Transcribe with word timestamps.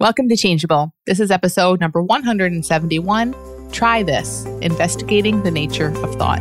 Welcome 0.00 0.28
to 0.28 0.36
Changeable. 0.36 0.94
This 1.06 1.18
is 1.18 1.32
episode 1.32 1.80
number 1.80 2.00
171 2.00 3.34
Try 3.72 4.04
This 4.04 4.44
Investigating 4.62 5.42
the 5.42 5.50
Nature 5.50 5.88
of 6.04 6.14
Thought. 6.14 6.40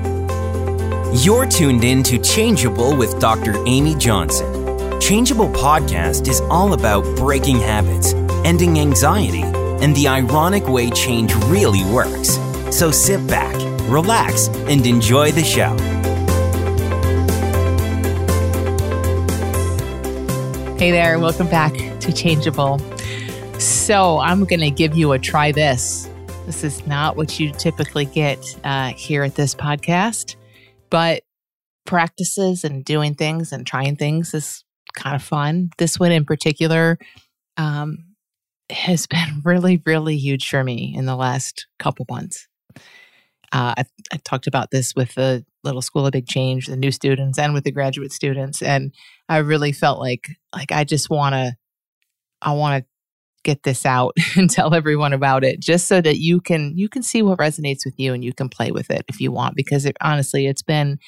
You're 1.23 1.47
tuned 1.47 1.83
in 1.83 2.03
to 2.03 2.19
Changeable 2.19 2.95
with 2.95 3.19
Dr. 3.19 3.55
Amy 3.65 3.95
Johnson. 3.95 5.01
Changeable 5.01 5.49
podcast 5.49 6.27
is 6.27 6.39
all 6.51 6.73
about 6.73 7.03
breaking 7.17 7.57
habits, 7.57 8.13
ending 8.45 8.77
anxiety, 8.79 9.41
and 9.41 9.95
the 9.95 10.07
ironic 10.07 10.67
way 10.67 10.91
change 10.91 11.33
really 11.45 11.83
works. 11.85 12.37
So 12.69 12.91
sit 12.91 13.25
back, 13.25 13.55
relax, 13.89 14.49
and 14.69 14.85
enjoy 14.85 15.31
the 15.31 15.43
show. 15.43 15.75
Hey 20.77 20.91
there, 20.91 21.17
welcome 21.17 21.47
back 21.47 21.73
to 22.01 22.13
Changeable. 22.13 22.79
So, 23.59 24.19
I'm 24.19 24.45
going 24.45 24.59
to 24.59 24.69
give 24.69 24.95
you 24.95 25.13
a 25.13 25.19
try 25.19 25.51
this. 25.51 26.09
This 26.45 26.63
is 26.63 26.85
not 26.85 27.17
what 27.17 27.39
you 27.39 27.51
typically 27.51 28.05
get 28.05 28.37
uh, 28.63 28.89
here 28.89 29.23
at 29.23 29.35
this 29.35 29.55
podcast, 29.55 30.35
but 30.89 31.23
practices 31.85 32.63
and 32.63 32.85
doing 32.85 33.15
things 33.15 33.51
and 33.51 33.65
trying 33.65 33.95
things 33.95 34.33
is 34.35 34.63
kind 34.95 35.15
of 35.15 35.23
fun. 35.23 35.71
This 35.77 35.99
one 35.99 36.11
in 36.11 36.23
particular 36.23 36.99
um, 37.57 38.05
has 38.69 39.07
been 39.07 39.41
really, 39.43 39.81
really 39.85 40.17
huge 40.17 40.47
for 40.47 40.63
me 40.63 40.93
in 40.95 41.05
the 41.05 41.15
last 41.15 41.65
couple 41.79 42.05
months. 42.09 42.47
Uh, 43.53 43.73
I, 43.77 43.85
I 44.13 44.17
talked 44.23 44.45
about 44.45 44.69
this 44.69 44.93
with 44.95 45.15
the 45.15 45.45
little 45.63 45.81
school 45.81 46.05
of 46.05 46.11
big 46.11 46.27
change, 46.27 46.67
the 46.67 46.75
new 46.75 46.91
students, 46.91 47.39
and 47.39 47.53
with 47.53 47.63
the 47.63 47.71
graduate 47.71 48.11
students, 48.11 48.61
and 48.61 48.93
I 49.29 49.37
really 49.37 49.71
felt 49.71 49.99
like 49.99 50.27
like 50.53 50.73
I 50.73 50.83
just 50.83 51.09
want 51.09 51.33
to, 51.33 51.55
I 52.41 52.51
want 52.51 52.83
to 52.83 52.89
get 53.47 53.63
this 53.63 53.85
out 53.85 54.13
and 54.35 54.49
tell 54.49 54.73
everyone 54.73 55.13
about 55.13 55.45
it 55.45 55.61
just 55.61 55.87
so 55.87 56.01
that 56.01 56.17
you 56.17 56.41
can 56.41 56.73
you 56.75 56.89
can 56.89 57.01
see 57.01 57.21
what 57.21 57.39
resonates 57.39 57.85
with 57.85 57.97
you 57.97 58.13
and 58.13 58.23
you 58.23 58.33
can 58.33 58.49
play 58.49 58.71
with 58.71 58.91
it 58.91 59.05
if 59.07 59.21
you 59.21 59.31
want 59.31 59.55
because 59.55 59.85
it, 59.85 59.95
honestly 60.01 60.47
it's 60.47 60.61
been 60.61 60.99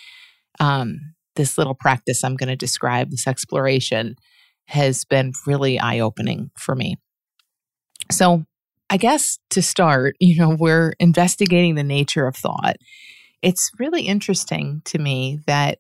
um, 0.62 1.00
this 1.36 1.58
little 1.58 1.76
practice 1.76 2.24
i'm 2.24 2.38
going 2.38 2.48
to 2.48 2.56
describe 2.56 3.12
this 3.12 3.28
exploration 3.28 4.16
has 4.68 5.04
been 5.04 5.34
really 5.48 5.80
eye-opening 5.80 6.52
for 6.58 6.76
me. 6.76 6.96
So 8.10 8.46
i 8.90 8.96
guess 8.98 9.38
to 9.50 9.62
start 9.62 10.16
you 10.20 10.40
know 10.40 10.56
we're 10.58 10.94
investigating 11.00 11.76
the 11.76 11.84
nature 11.84 12.26
of 12.26 12.38
thought. 12.38 12.78
It's 13.42 13.70
really 13.80 14.04
interesting 14.04 14.82
to 14.86 14.98
me 14.98 15.40
that 15.46 15.80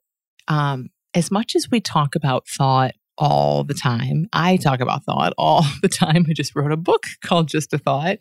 um, 0.49 0.89
as 1.13 1.31
much 1.31 1.55
as 1.55 1.69
we 1.71 1.79
talk 1.79 2.15
about 2.15 2.47
thought 2.47 2.91
all 3.19 3.65
the 3.65 3.73
time. 3.73 4.27
I 4.31 4.57
talk 4.57 4.79
about 4.79 5.03
thought 5.03 5.33
all 5.37 5.65
the 5.81 5.89
time. 5.89 6.25
I 6.27 6.33
just 6.33 6.55
wrote 6.55 6.71
a 6.71 6.77
book 6.77 7.03
called 7.23 7.49
Just 7.49 7.73
a 7.73 7.77
Thought. 7.77 8.17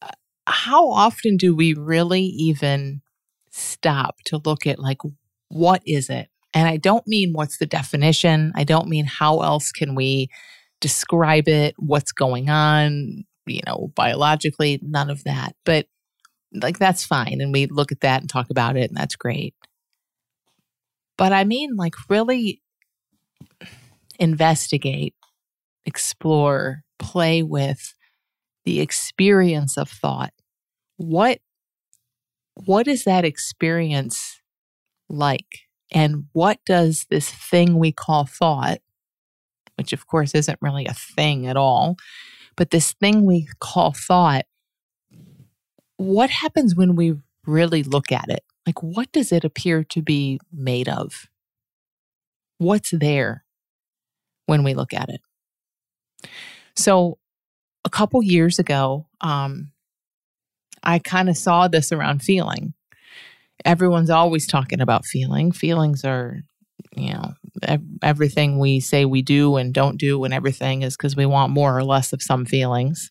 Uh, 0.00 0.10
how 0.46 0.90
often 0.90 1.36
do 1.36 1.56
we 1.56 1.74
really 1.74 2.22
even 2.22 3.00
stop 3.50 4.16
to 4.26 4.40
look 4.44 4.66
at, 4.66 4.78
like, 4.78 4.98
what 5.48 5.82
is 5.86 6.10
it? 6.10 6.28
And 6.54 6.68
I 6.68 6.76
don't 6.76 7.06
mean 7.06 7.32
what's 7.32 7.58
the 7.58 7.66
definition. 7.66 8.52
I 8.54 8.64
don't 8.64 8.88
mean 8.88 9.06
how 9.06 9.40
else 9.40 9.72
can 9.72 9.94
we 9.94 10.28
describe 10.80 11.48
it, 11.48 11.74
what's 11.78 12.12
going 12.12 12.50
on, 12.50 13.24
you 13.46 13.60
know, 13.66 13.90
biologically, 13.94 14.78
none 14.82 15.10
of 15.10 15.24
that. 15.24 15.54
But 15.64 15.86
like, 16.52 16.78
that's 16.78 17.04
fine. 17.04 17.40
And 17.40 17.52
we 17.52 17.66
look 17.66 17.92
at 17.92 18.00
that 18.00 18.20
and 18.20 18.30
talk 18.30 18.50
about 18.50 18.76
it, 18.76 18.90
and 18.90 18.96
that's 18.96 19.16
great. 19.16 19.54
But 21.16 21.32
I 21.32 21.44
mean, 21.44 21.76
like, 21.76 21.94
really 22.08 22.62
investigate, 24.18 25.14
explore, 25.86 26.82
play 26.98 27.42
with 27.42 27.94
the 28.64 28.80
experience 28.80 29.76
of 29.76 29.88
thought. 29.88 30.32
What 30.96 31.38
what 32.54 32.88
is 32.88 33.04
that 33.04 33.24
experience 33.24 34.40
like? 35.08 35.60
And 35.92 36.24
what 36.32 36.58
does 36.66 37.06
this 37.08 37.30
thing 37.30 37.78
we 37.78 37.92
call 37.92 38.26
thought, 38.26 38.78
which 39.76 39.92
of 39.92 40.06
course 40.06 40.34
isn't 40.34 40.58
really 40.60 40.86
a 40.86 40.94
thing 40.94 41.46
at 41.46 41.56
all, 41.56 41.96
but 42.56 42.70
this 42.70 42.92
thing 42.92 43.24
we 43.24 43.48
call 43.60 43.92
thought, 43.92 44.44
what 45.96 46.30
happens 46.30 46.74
when 46.74 46.96
we 46.96 47.14
really 47.46 47.82
look 47.82 48.12
at 48.12 48.28
it? 48.28 48.44
Like, 48.66 48.82
what 48.82 49.10
does 49.12 49.32
it 49.32 49.44
appear 49.44 49.82
to 49.84 50.02
be 50.02 50.40
made 50.52 50.88
of? 50.88 51.26
What's 52.58 52.90
there? 52.90 53.44
When 54.48 54.64
we 54.64 54.72
look 54.72 54.94
at 54.94 55.10
it. 55.10 55.20
So, 56.74 57.18
a 57.84 57.90
couple 57.90 58.22
years 58.22 58.58
ago, 58.58 59.06
um, 59.20 59.72
I 60.82 60.98
kind 60.98 61.28
of 61.28 61.36
saw 61.36 61.68
this 61.68 61.92
around 61.92 62.22
feeling. 62.22 62.72
Everyone's 63.64 64.10
always 64.10 64.46
talking 64.46 64.80
about 64.80 65.04
feeling. 65.04 65.52
Feelings 65.52 66.04
are, 66.04 66.38
you 66.96 67.12
know, 67.12 67.34
everything 68.02 68.58
we 68.58 68.80
say 68.80 69.04
we 69.04 69.20
do 69.20 69.56
and 69.56 69.74
don't 69.74 69.98
do, 69.98 70.24
and 70.24 70.32
everything 70.32 70.82
is 70.82 70.96
because 70.96 71.14
we 71.14 71.26
want 71.26 71.52
more 71.52 71.76
or 71.76 71.84
less 71.84 72.12
of 72.14 72.22
some 72.22 72.46
feelings. 72.46 73.10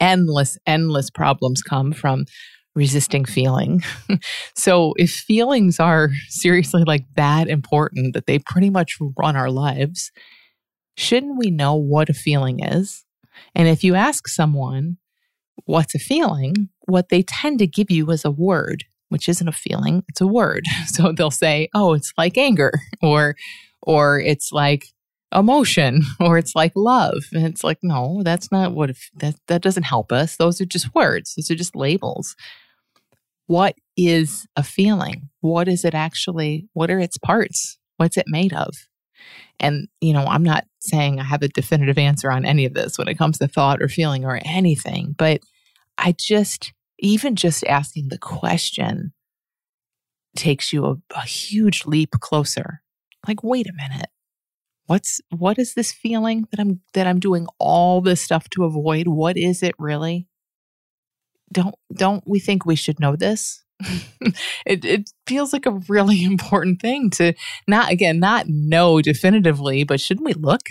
Endless, 0.00 0.58
endless 0.66 1.10
problems 1.10 1.62
come 1.62 1.92
from 1.92 2.26
resisting 2.74 3.24
feeling. 3.24 3.82
so 4.56 4.94
if 4.96 5.10
feelings 5.10 5.78
are 5.78 6.10
seriously 6.28 6.84
like 6.84 7.04
that 7.16 7.48
important 7.48 8.14
that 8.14 8.26
they 8.26 8.38
pretty 8.38 8.70
much 8.70 8.96
run 9.18 9.36
our 9.36 9.50
lives, 9.50 10.10
shouldn't 10.96 11.38
we 11.38 11.50
know 11.50 11.74
what 11.74 12.08
a 12.08 12.14
feeling 12.14 12.60
is? 12.60 13.04
And 13.54 13.68
if 13.68 13.82
you 13.84 13.94
ask 13.94 14.28
someone, 14.28 14.98
what's 15.64 15.94
a 15.94 15.98
feeling? 15.98 16.68
What 16.86 17.08
they 17.08 17.22
tend 17.22 17.58
to 17.60 17.66
give 17.66 17.90
you 17.90 18.10
is 18.10 18.24
a 18.24 18.30
word, 18.30 18.84
which 19.08 19.28
isn't 19.28 19.48
a 19.48 19.52
feeling, 19.52 20.04
it's 20.08 20.20
a 20.20 20.26
word. 20.26 20.64
So 20.86 21.12
they'll 21.12 21.30
say, 21.30 21.68
"Oh, 21.74 21.94
it's 21.94 22.12
like 22.16 22.38
anger," 22.38 22.72
or 23.02 23.34
or 23.82 24.20
it's 24.20 24.52
like 24.52 24.86
emotion 25.34 26.02
or 26.20 26.38
it's 26.38 26.54
like 26.54 26.72
love 26.76 27.24
and 27.32 27.44
it's 27.44 27.64
like 27.64 27.78
no 27.82 28.22
that's 28.22 28.52
not 28.52 28.72
what 28.72 28.92
that 29.16 29.34
that 29.48 29.62
doesn't 29.62 29.82
help 29.82 30.12
us 30.12 30.36
those 30.36 30.60
are 30.60 30.64
just 30.64 30.94
words 30.94 31.34
those 31.34 31.50
are 31.50 31.56
just 31.56 31.74
labels 31.74 32.36
what 33.46 33.74
is 33.96 34.46
a 34.56 34.62
feeling? 34.62 35.28
What 35.40 35.68
is 35.68 35.84
it 35.84 35.94
actually? 35.94 36.68
What 36.72 36.90
are 36.90 36.98
its 36.98 37.18
parts? 37.18 37.78
What's 37.96 38.16
it 38.16 38.26
made 38.26 38.52
of? 38.52 38.70
And, 39.60 39.88
you 40.00 40.12
know, 40.12 40.24
I'm 40.24 40.42
not 40.42 40.64
saying 40.80 41.20
I 41.20 41.24
have 41.24 41.42
a 41.42 41.48
definitive 41.48 41.98
answer 41.98 42.30
on 42.30 42.44
any 42.44 42.64
of 42.64 42.74
this 42.74 42.98
when 42.98 43.08
it 43.08 43.18
comes 43.18 43.38
to 43.38 43.48
thought 43.48 43.80
or 43.80 43.88
feeling 43.88 44.24
or 44.24 44.40
anything, 44.44 45.14
but 45.16 45.40
I 45.96 46.14
just, 46.18 46.72
even 46.98 47.36
just 47.36 47.64
asking 47.64 48.08
the 48.08 48.18
question 48.18 49.12
takes 50.36 50.72
you 50.72 50.84
a, 50.84 50.96
a 51.14 51.22
huge 51.22 51.86
leap 51.86 52.10
closer. 52.20 52.82
Like, 53.26 53.42
wait 53.42 53.66
a 53.66 53.72
minute. 53.72 54.08
What's 54.86 55.20
what 55.30 55.58
is 55.58 55.72
this 55.74 55.92
feeling 55.92 56.46
that 56.50 56.60
I'm 56.60 56.80
that 56.92 57.06
I'm 57.06 57.18
doing 57.18 57.46
all 57.58 58.02
this 58.02 58.20
stuff 58.20 58.50
to 58.50 58.64
avoid? 58.64 59.08
What 59.08 59.38
is 59.38 59.62
it 59.62 59.74
really? 59.78 60.28
Don't 61.54 61.74
don't 61.94 62.22
we 62.26 62.38
think 62.38 62.66
we 62.66 62.76
should 62.76 63.00
know 63.00 63.16
this? 63.16 63.64
it 64.66 64.84
it 64.84 65.10
feels 65.26 65.52
like 65.52 65.64
a 65.66 65.80
really 65.88 66.22
important 66.32 66.82
thing 66.82 67.08
to 67.10 67.32
not 67.66 67.90
again 67.90 68.18
not 68.18 68.46
know 68.48 69.00
definitively, 69.00 69.84
but 69.84 70.00
shouldn't 70.00 70.26
we 70.26 70.34
look? 70.34 70.62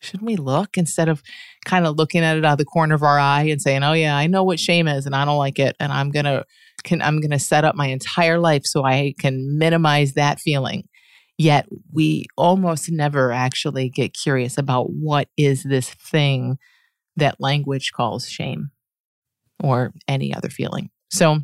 Shouldn't 0.00 0.26
we 0.26 0.36
look 0.36 0.76
instead 0.76 1.08
of 1.08 1.22
kind 1.64 1.86
of 1.86 1.96
looking 1.96 2.22
at 2.22 2.36
it 2.36 2.44
out 2.44 2.52
of 2.52 2.58
the 2.58 2.64
corner 2.64 2.94
of 2.94 3.02
our 3.02 3.18
eye 3.18 3.44
and 3.44 3.62
saying, 3.62 3.82
"Oh 3.82 3.92
yeah, 3.92 4.16
I 4.16 4.26
know 4.26 4.42
what 4.42 4.60
shame 4.60 4.88
is, 4.88 5.06
and 5.06 5.14
I 5.14 5.24
don't 5.24 5.38
like 5.38 5.58
it, 5.58 5.76
and 5.78 5.92
I'm 5.92 6.10
gonna 6.10 6.44
can 6.82 7.00
I'm 7.00 7.20
gonna 7.20 7.38
set 7.38 7.64
up 7.64 7.74
my 7.74 7.86
entire 7.86 8.38
life 8.38 8.62
so 8.64 8.84
I 8.84 9.14
can 9.18 9.58
minimize 9.58 10.14
that 10.14 10.40
feeling." 10.40 10.88
Yet 11.36 11.66
we 11.92 12.26
almost 12.36 12.90
never 12.90 13.32
actually 13.32 13.88
get 13.88 14.14
curious 14.14 14.56
about 14.56 14.90
what 14.92 15.28
is 15.36 15.64
this 15.64 15.90
thing 15.90 16.58
that 17.16 17.40
language 17.40 17.92
calls 17.92 18.28
shame 18.28 18.70
or 19.64 19.92
any 20.06 20.34
other 20.34 20.48
feeling. 20.48 20.90
So, 21.10 21.40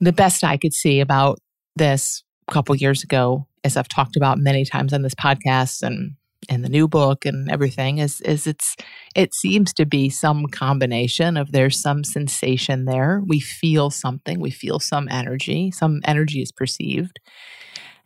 the 0.00 0.12
best 0.12 0.42
I 0.42 0.56
could 0.56 0.74
see 0.74 1.00
about 1.00 1.38
this 1.76 2.24
a 2.48 2.52
couple 2.52 2.74
years 2.74 3.02
ago, 3.04 3.46
as 3.64 3.76
I've 3.76 3.88
talked 3.88 4.16
about 4.16 4.38
many 4.38 4.64
times 4.64 4.92
on 4.92 5.02
this 5.02 5.14
podcast 5.14 5.82
and 5.82 6.16
in 6.48 6.62
the 6.62 6.68
new 6.68 6.88
book 6.88 7.24
and 7.24 7.48
everything, 7.50 7.98
is 7.98 8.20
is 8.22 8.46
it's 8.46 8.76
it 9.14 9.32
seems 9.32 9.72
to 9.74 9.86
be 9.86 10.10
some 10.10 10.46
combination 10.46 11.36
of 11.36 11.52
there's 11.52 11.80
some 11.80 12.02
sensation 12.02 12.84
there. 12.84 13.22
We 13.26 13.40
feel 13.40 13.90
something, 13.90 14.40
we 14.40 14.50
feel 14.50 14.80
some 14.80 15.08
energy, 15.08 15.70
some 15.70 16.00
energy 16.04 16.42
is 16.42 16.50
perceived, 16.50 17.20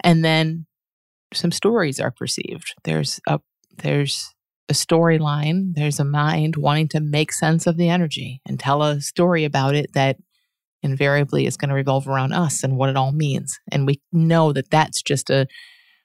and 0.00 0.24
then 0.24 0.66
some 1.32 1.50
stories 1.50 1.98
are 1.98 2.10
perceived. 2.10 2.74
There's 2.84 3.20
a 3.26 3.40
there's 3.78 4.34
a 4.68 4.72
storyline, 4.72 5.74
there's 5.74 6.00
a 6.00 6.04
mind 6.04 6.56
wanting 6.56 6.88
to 6.88 7.00
make 7.00 7.32
sense 7.32 7.66
of 7.66 7.76
the 7.76 7.88
energy 7.88 8.40
and 8.46 8.58
tell 8.58 8.82
a 8.82 9.00
story 9.00 9.44
about 9.44 9.74
it 9.74 9.92
that 9.94 10.16
invariably 10.82 11.46
is 11.46 11.56
going 11.56 11.68
to 11.68 11.74
revolve 11.74 12.08
around 12.08 12.32
us 12.32 12.62
and 12.62 12.76
what 12.76 12.88
it 12.88 12.96
all 12.96 13.12
means. 13.12 13.58
And 13.70 13.86
we 13.86 14.00
know 14.12 14.52
that 14.52 14.70
that's 14.70 15.02
just 15.02 15.30
a 15.30 15.46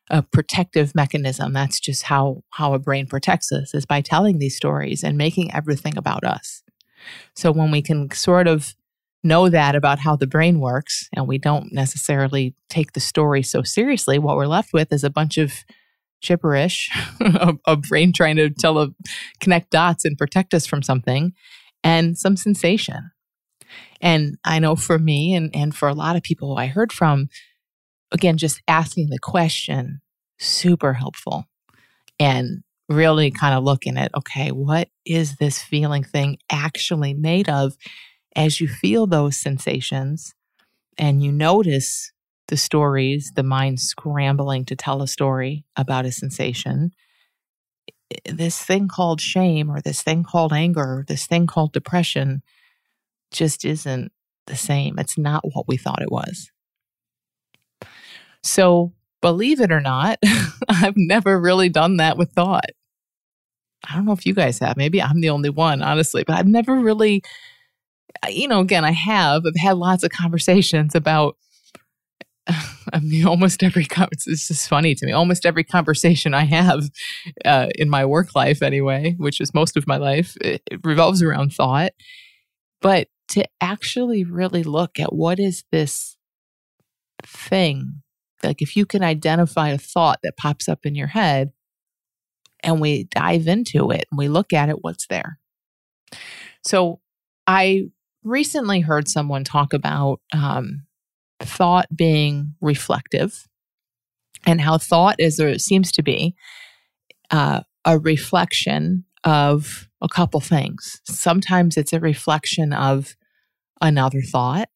a 0.09 0.21
protective 0.21 0.93
mechanism. 0.93 1.53
That's 1.53 1.79
just 1.79 2.03
how 2.03 2.43
how 2.49 2.73
a 2.73 2.79
brain 2.79 3.07
protects 3.07 3.51
us 3.51 3.73
is 3.73 3.85
by 3.85 4.01
telling 4.01 4.39
these 4.39 4.57
stories 4.57 5.03
and 5.03 5.17
making 5.17 5.53
everything 5.53 5.97
about 5.97 6.23
us. 6.25 6.63
So 7.33 7.51
when 7.51 7.71
we 7.71 7.81
can 7.81 8.11
sort 8.11 8.47
of 8.47 8.75
know 9.23 9.49
that 9.49 9.75
about 9.75 9.99
how 9.99 10.15
the 10.15 10.27
brain 10.27 10.59
works 10.59 11.07
and 11.15 11.27
we 11.27 11.37
don't 11.37 11.71
necessarily 11.71 12.55
take 12.69 12.93
the 12.93 12.99
story 12.99 13.41
so 13.41 13.63
seriously, 13.63 14.19
what 14.19 14.35
we're 14.35 14.47
left 14.47 14.73
with 14.73 14.91
is 14.91 15.03
a 15.03 15.09
bunch 15.09 15.37
of 15.37 15.53
gibberish, 16.21 16.89
a, 17.19 17.55
a, 17.65 17.75
brain 17.75 18.13
trying 18.13 18.35
to 18.35 18.49
tell 18.49 18.79
a 18.79 18.89
connect 19.39 19.71
dots 19.71 20.05
and 20.05 20.17
protect 20.17 20.53
us 20.53 20.65
from 20.65 20.81
something, 20.81 21.33
and 21.83 22.17
some 22.17 22.37
sensation. 22.37 23.11
And 24.01 24.37
I 24.43 24.59
know 24.59 24.75
for 24.75 24.97
me 24.97 25.33
and, 25.33 25.55
and 25.55 25.75
for 25.75 25.87
a 25.87 25.93
lot 25.93 26.15
of 26.15 26.23
people 26.23 26.57
I 26.57 26.67
heard 26.67 26.91
from, 26.91 27.29
again, 28.11 28.37
just 28.37 28.61
asking 28.67 29.09
the 29.09 29.19
question, 29.19 30.01
super 30.39 30.93
helpful. 30.93 31.45
And 32.19 32.63
really 32.89 33.31
kind 33.31 33.55
of 33.55 33.63
looking 33.63 33.97
at, 33.97 34.13
okay, 34.15 34.51
what 34.51 34.89
is 35.05 35.37
this 35.37 35.61
feeling 35.61 36.03
thing 36.03 36.37
actually 36.51 37.13
made 37.13 37.49
of? 37.49 37.75
As 38.35 38.61
you 38.61 38.67
feel 38.67 39.07
those 39.07 39.35
sensations 39.35 40.33
and 40.97 41.23
you 41.23 41.31
notice 41.31 42.11
the 42.47 42.57
stories, 42.57 43.31
the 43.35 43.43
mind 43.43 43.79
scrambling 43.79 44.65
to 44.65 44.75
tell 44.75 45.01
a 45.01 45.07
story 45.07 45.65
about 45.75 46.05
a 46.05 46.11
sensation, 46.11 46.91
this 48.25 48.61
thing 48.61 48.87
called 48.87 49.21
shame 49.21 49.69
or 49.69 49.81
this 49.81 50.01
thing 50.01 50.23
called 50.23 50.53
anger, 50.53 50.81
or 50.81 51.05
this 51.07 51.27
thing 51.27 51.47
called 51.47 51.71
depression 51.71 52.41
just 53.31 53.63
isn't 53.63 54.11
the 54.47 54.55
same. 54.55 54.99
It's 54.99 55.17
not 55.17 55.43
what 55.53 55.67
we 55.67 55.77
thought 55.77 56.01
it 56.01 56.11
was. 56.11 56.51
So, 58.43 58.93
believe 59.21 59.61
it 59.61 59.71
or 59.71 59.81
not, 59.81 60.19
I've 60.69 60.97
never 60.97 61.39
really 61.39 61.69
done 61.69 61.97
that 61.97 62.17
with 62.17 62.31
thought. 62.31 62.71
I 63.89 63.95
don't 63.95 64.05
know 64.05 64.11
if 64.11 64.25
you 64.25 64.33
guys 64.33 64.59
have. 64.59 64.77
Maybe 64.77 65.01
I'm 65.01 65.21
the 65.21 65.29
only 65.29 65.49
one, 65.49 65.81
honestly, 65.81 66.23
but 66.25 66.35
I've 66.35 66.47
never 66.47 66.75
really, 66.75 67.23
you 68.29 68.47
know, 68.47 68.59
again, 68.59 68.85
I 68.85 68.91
have. 68.91 69.43
I've 69.45 69.59
had 69.59 69.77
lots 69.77 70.03
of 70.03 70.11
conversations 70.11 70.93
about 70.93 71.37
I 72.93 72.99
mean, 72.99 73.25
almost 73.25 73.63
every 73.63 73.87
it's 74.27 74.47
just 74.47 74.67
funny 74.67 74.95
to 74.95 75.05
me. 75.05 75.11
Almost 75.11 75.45
every 75.45 75.63
conversation 75.63 76.33
I 76.33 76.45
have 76.45 76.89
uh, 77.45 77.67
in 77.75 77.89
my 77.89 78.05
work 78.05 78.35
life, 78.35 78.61
anyway, 78.61 79.15
which 79.17 79.39
is 79.39 79.53
most 79.53 79.77
of 79.77 79.87
my 79.87 79.97
life, 79.97 80.35
it, 80.41 80.61
it 80.69 80.79
revolves 80.83 81.21
around 81.21 81.53
thought. 81.53 81.91
But 82.81 83.07
to 83.29 83.45
actually 83.61 84.23
really 84.23 84.63
look 84.63 84.99
at 84.99 85.13
what 85.13 85.39
is 85.39 85.63
this 85.71 86.17
thing, 87.23 88.01
like 88.43 88.61
if 88.61 88.75
you 88.75 88.85
can 88.85 89.03
identify 89.03 89.69
a 89.69 89.77
thought 89.77 90.19
that 90.23 90.37
pops 90.37 90.67
up 90.67 90.85
in 90.85 90.95
your 90.95 91.07
head, 91.07 91.51
and 92.63 92.79
we 92.79 93.05
dive 93.05 93.47
into 93.47 93.91
it 93.91 94.05
and 94.11 94.17
we 94.17 94.27
look 94.27 94.53
at 94.53 94.69
it, 94.69 94.83
what's 94.83 95.07
there. 95.07 95.39
So 96.63 96.99
I 97.47 97.85
recently 98.23 98.81
heard 98.81 99.07
someone 99.07 99.43
talk 99.43 99.73
about 99.73 100.21
um, 100.33 100.83
thought 101.41 101.87
being 101.95 102.55
reflective 102.61 103.47
and 104.45 104.61
how 104.61 104.77
thought 104.77 105.15
is 105.19 105.39
or 105.39 105.57
seems 105.59 105.91
to 105.93 106.03
be 106.03 106.35
uh, 107.29 107.61
a 107.85 107.99
reflection 107.99 109.05
of 109.23 109.87
a 110.01 110.09
couple 110.09 110.39
things. 110.39 111.01
Sometimes 111.05 111.77
it's 111.77 111.93
a 111.93 111.99
reflection 111.99 112.73
of 112.73 113.15
another 113.81 114.21
thought, 114.21 114.69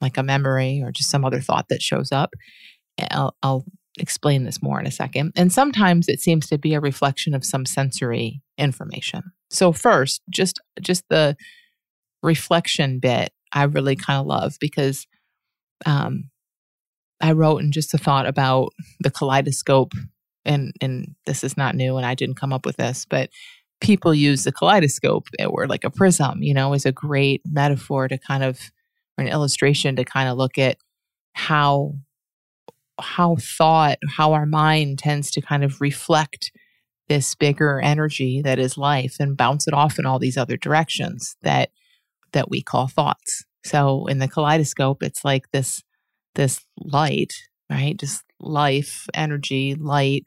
like 0.00 0.16
a 0.16 0.22
memory 0.22 0.82
or 0.82 0.90
just 0.92 1.10
some 1.10 1.24
other 1.24 1.40
thought 1.40 1.66
that 1.68 1.82
shows 1.82 2.12
up. 2.12 2.34
I'll, 3.10 3.36
I'll 3.42 3.64
explain 3.98 4.44
this 4.44 4.62
more 4.62 4.80
in 4.80 4.86
a 4.86 4.90
second. 4.90 5.32
And 5.36 5.52
sometimes 5.52 6.08
it 6.08 6.20
seems 6.20 6.46
to 6.48 6.58
be 6.58 6.74
a 6.74 6.80
reflection 6.80 7.34
of 7.34 7.44
some 7.44 7.66
sensory 7.66 8.42
information. 8.58 9.22
So 9.50 9.72
first, 9.72 10.22
just 10.30 10.60
just 10.80 11.04
the 11.08 11.36
reflection 12.22 12.98
bit 12.98 13.30
I 13.52 13.64
really 13.64 13.96
kind 13.96 14.20
of 14.20 14.26
love 14.26 14.56
because 14.60 15.06
um, 15.84 16.30
I 17.20 17.32
wrote 17.32 17.58
in 17.58 17.72
just 17.72 17.94
a 17.94 17.98
thought 17.98 18.26
about 18.26 18.72
the 19.00 19.10
kaleidoscope, 19.10 19.92
and 20.44 20.72
and 20.80 21.14
this 21.26 21.44
is 21.44 21.56
not 21.56 21.74
new, 21.74 21.96
and 21.96 22.06
I 22.06 22.14
didn't 22.14 22.36
come 22.36 22.52
up 22.52 22.66
with 22.66 22.76
this, 22.76 23.06
but 23.08 23.30
people 23.80 24.14
use 24.14 24.44
the 24.44 24.52
kaleidoscope 24.52 25.28
or 25.46 25.66
like 25.66 25.84
a 25.84 25.90
prism, 25.90 26.42
you 26.42 26.54
know, 26.54 26.72
is 26.72 26.86
a 26.86 26.92
great 26.92 27.42
metaphor 27.44 28.08
to 28.08 28.18
kind 28.18 28.42
of 28.42 28.58
or 29.18 29.24
an 29.24 29.28
illustration 29.28 29.96
to 29.96 30.04
kind 30.04 30.28
of 30.28 30.36
look 30.36 30.58
at 30.58 30.78
how 31.32 31.94
how 32.98 33.36
thought, 33.36 33.98
how 34.16 34.32
our 34.32 34.46
mind 34.46 34.98
tends 34.98 35.30
to 35.30 35.42
kind 35.42 35.62
of 35.62 35.80
reflect 35.80 36.50
this 37.08 37.34
bigger 37.34 37.80
energy 37.80 38.40
that 38.42 38.58
is 38.58 38.78
life 38.78 39.16
and 39.20 39.36
bounce 39.36 39.68
it 39.68 39.74
off 39.74 39.98
in 39.98 40.06
all 40.06 40.18
these 40.18 40.36
other 40.36 40.56
directions 40.56 41.36
that 41.42 41.70
that 42.32 42.50
we 42.50 42.62
call 42.62 42.88
thoughts. 42.88 43.44
So 43.66 44.06
in 44.06 44.18
the 44.18 44.28
kaleidoscope, 44.28 45.02
it's 45.02 45.24
like 45.24 45.50
this 45.50 45.82
this 46.34 46.60
light, 46.78 47.32
right? 47.70 47.96
Just 47.98 48.22
life, 48.40 49.08
energy, 49.14 49.74
light 49.74 50.24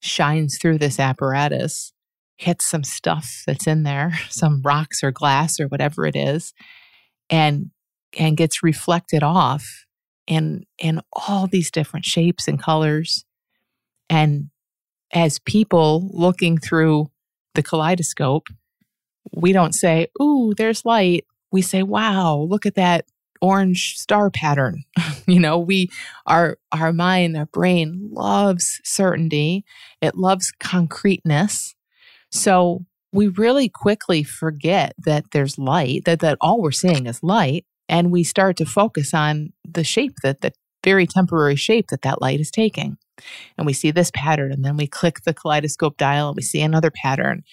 shines 0.00 0.58
through 0.58 0.78
this 0.78 0.98
apparatus, 0.98 1.92
hits 2.36 2.68
some 2.68 2.84
stuff 2.84 3.44
that's 3.46 3.66
in 3.66 3.84
there, 3.84 4.12
some 4.28 4.60
rocks 4.62 5.02
or 5.02 5.10
glass 5.10 5.60
or 5.60 5.68
whatever 5.68 6.06
it 6.06 6.16
is, 6.16 6.52
and 7.30 7.70
and 8.18 8.36
gets 8.36 8.62
reflected 8.62 9.22
off 9.22 9.86
in 10.26 10.64
in 10.78 11.00
all 11.12 11.46
these 11.46 11.70
different 11.70 12.04
shapes 12.04 12.46
and 12.46 12.62
colors. 12.62 13.24
And 14.10 14.50
as 15.12 15.38
people 15.38 16.10
looking 16.12 16.58
through 16.58 17.10
the 17.54 17.62
kaleidoscope, 17.62 18.48
we 19.32 19.52
don't 19.52 19.74
say, 19.74 20.08
"Ooh, 20.20 20.52
there's 20.56 20.84
light." 20.84 21.24
We 21.52 21.62
say, 21.62 21.82
"Wow, 21.82 22.46
look 22.48 22.66
at 22.66 22.74
that 22.74 23.04
orange 23.42 23.98
star 23.98 24.30
pattern. 24.30 24.84
you 25.26 25.40
know, 25.40 25.58
we 25.58 25.90
our 26.26 26.56
our 26.70 26.92
mind, 26.92 27.36
our 27.36 27.46
brain 27.46 28.08
loves 28.10 28.80
certainty. 28.84 29.64
It 30.00 30.16
loves 30.16 30.52
concreteness. 30.58 31.74
So 32.30 32.86
we 33.12 33.28
really 33.28 33.68
quickly 33.68 34.22
forget 34.22 34.94
that 35.04 35.32
there's 35.32 35.58
light, 35.58 36.04
that 36.06 36.20
that 36.20 36.38
all 36.40 36.62
we're 36.62 36.70
seeing 36.70 37.06
is 37.06 37.22
light, 37.22 37.66
and 37.88 38.10
we 38.10 38.24
start 38.24 38.56
to 38.56 38.64
focus 38.64 39.12
on 39.12 39.52
the 39.68 39.84
shape 39.84 40.14
that 40.22 40.40
the 40.40 40.52
very 40.82 41.06
temporary 41.06 41.56
shape 41.56 41.88
that 41.88 42.02
that 42.02 42.22
light 42.22 42.40
is 42.40 42.50
taking. 42.50 42.96
And 43.56 43.66
we 43.66 43.72
see 43.72 43.90
this 43.90 44.10
pattern 44.12 44.50
and 44.50 44.64
then 44.64 44.76
we 44.76 44.88
click 44.88 45.20
the 45.20 45.34
kaleidoscope 45.34 45.96
dial 45.96 46.28
and 46.28 46.36
we 46.36 46.42
see 46.42 46.60
another 46.60 46.90
pattern 46.90 47.44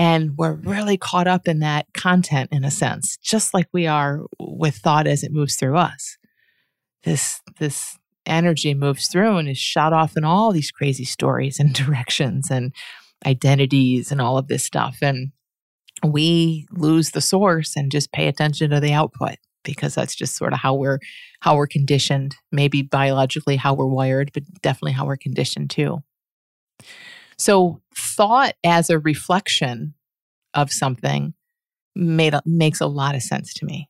and 0.00 0.38
we're 0.38 0.54
really 0.54 0.96
caught 0.96 1.26
up 1.26 1.46
in 1.46 1.58
that 1.58 1.84
content 1.92 2.48
in 2.52 2.64
a 2.64 2.70
sense, 2.70 3.18
just 3.18 3.52
like 3.52 3.68
we 3.70 3.86
are 3.86 4.22
with 4.38 4.76
thought 4.76 5.06
as 5.06 5.22
it 5.22 5.30
moves 5.30 5.56
through 5.56 5.76
us. 5.76 6.16
This, 7.04 7.42
this 7.58 7.98
energy 8.24 8.72
moves 8.72 9.08
through 9.08 9.36
and 9.36 9.46
is 9.46 9.58
shot 9.58 9.92
off 9.92 10.16
in 10.16 10.24
all 10.24 10.52
these 10.52 10.70
crazy 10.70 11.04
stories 11.04 11.60
and 11.60 11.74
directions 11.74 12.50
and 12.50 12.72
identities 13.26 14.10
and 14.10 14.22
all 14.22 14.38
of 14.38 14.48
this 14.48 14.64
stuff. 14.64 14.96
And 15.02 15.32
we 16.02 16.66
lose 16.70 17.10
the 17.10 17.20
source 17.20 17.76
and 17.76 17.92
just 17.92 18.10
pay 18.10 18.26
attention 18.26 18.70
to 18.70 18.80
the 18.80 18.94
output 18.94 19.36
because 19.64 19.94
that's 19.94 20.14
just 20.14 20.34
sort 20.34 20.54
of 20.54 20.60
how 20.60 20.72
we're 20.72 20.98
how 21.40 21.54
we're 21.54 21.66
conditioned 21.66 22.34
maybe 22.50 22.80
biologically 22.80 23.56
how 23.56 23.74
we're 23.74 23.84
wired 23.84 24.30
but 24.32 24.42
definitely 24.62 24.92
how 24.92 25.04
we're 25.04 25.18
conditioned 25.18 25.68
too 25.68 25.98
so 27.40 27.80
thought 27.96 28.54
as 28.64 28.90
a 28.90 28.98
reflection 28.98 29.94
of 30.52 30.70
something 30.70 31.32
made 31.96 32.34
makes 32.44 32.82
a 32.82 32.86
lot 32.86 33.14
of 33.14 33.22
sense 33.22 33.54
to 33.54 33.64
me. 33.64 33.88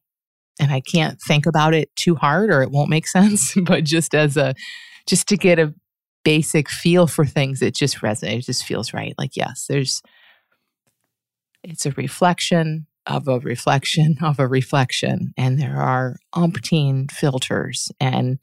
And 0.61 0.73
I 0.73 0.81
can't 0.81 1.21
think 1.21 1.47
about 1.47 1.75
it 1.75 1.91
too 1.97 2.15
hard 2.15 2.51
or 2.51 2.63
it 2.63 2.71
won't 2.71 2.91
make 2.91 3.09
sense, 3.09 3.55
but 3.67 3.83
just 3.83 4.15
as 4.15 4.37
a 4.37 4.55
just 5.07 5.27
to 5.29 5.37
get 5.37 5.59
a 5.59 5.75
basic 6.25 6.69
feel 6.69 7.09
for 7.09 7.25
things, 7.25 7.61
it 7.61 7.75
just 7.75 8.03
resonates, 8.03 8.41
it 8.41 8.47
just 8.47 8.65
feels 8.65 8.95
right. 8.95 9.15
Like 9.19 9.37
yes, 9.37 9.67
there's 9.69 10.01
it's 11.65 11.87
a 11.87 11.91
reflection 11.93 12.87
of 13.07 13.27
a 13.27 13.41
reflection 13.41 14.17
of 14.23 14.39
a 14.39 14.47
reflection 14.47 15.33
and 15.37 15.59
there 15.59 15.79
are 15.79 16.17
umpteen 16.37 17.11
filters 17.11 17.91
and 17.99 18.39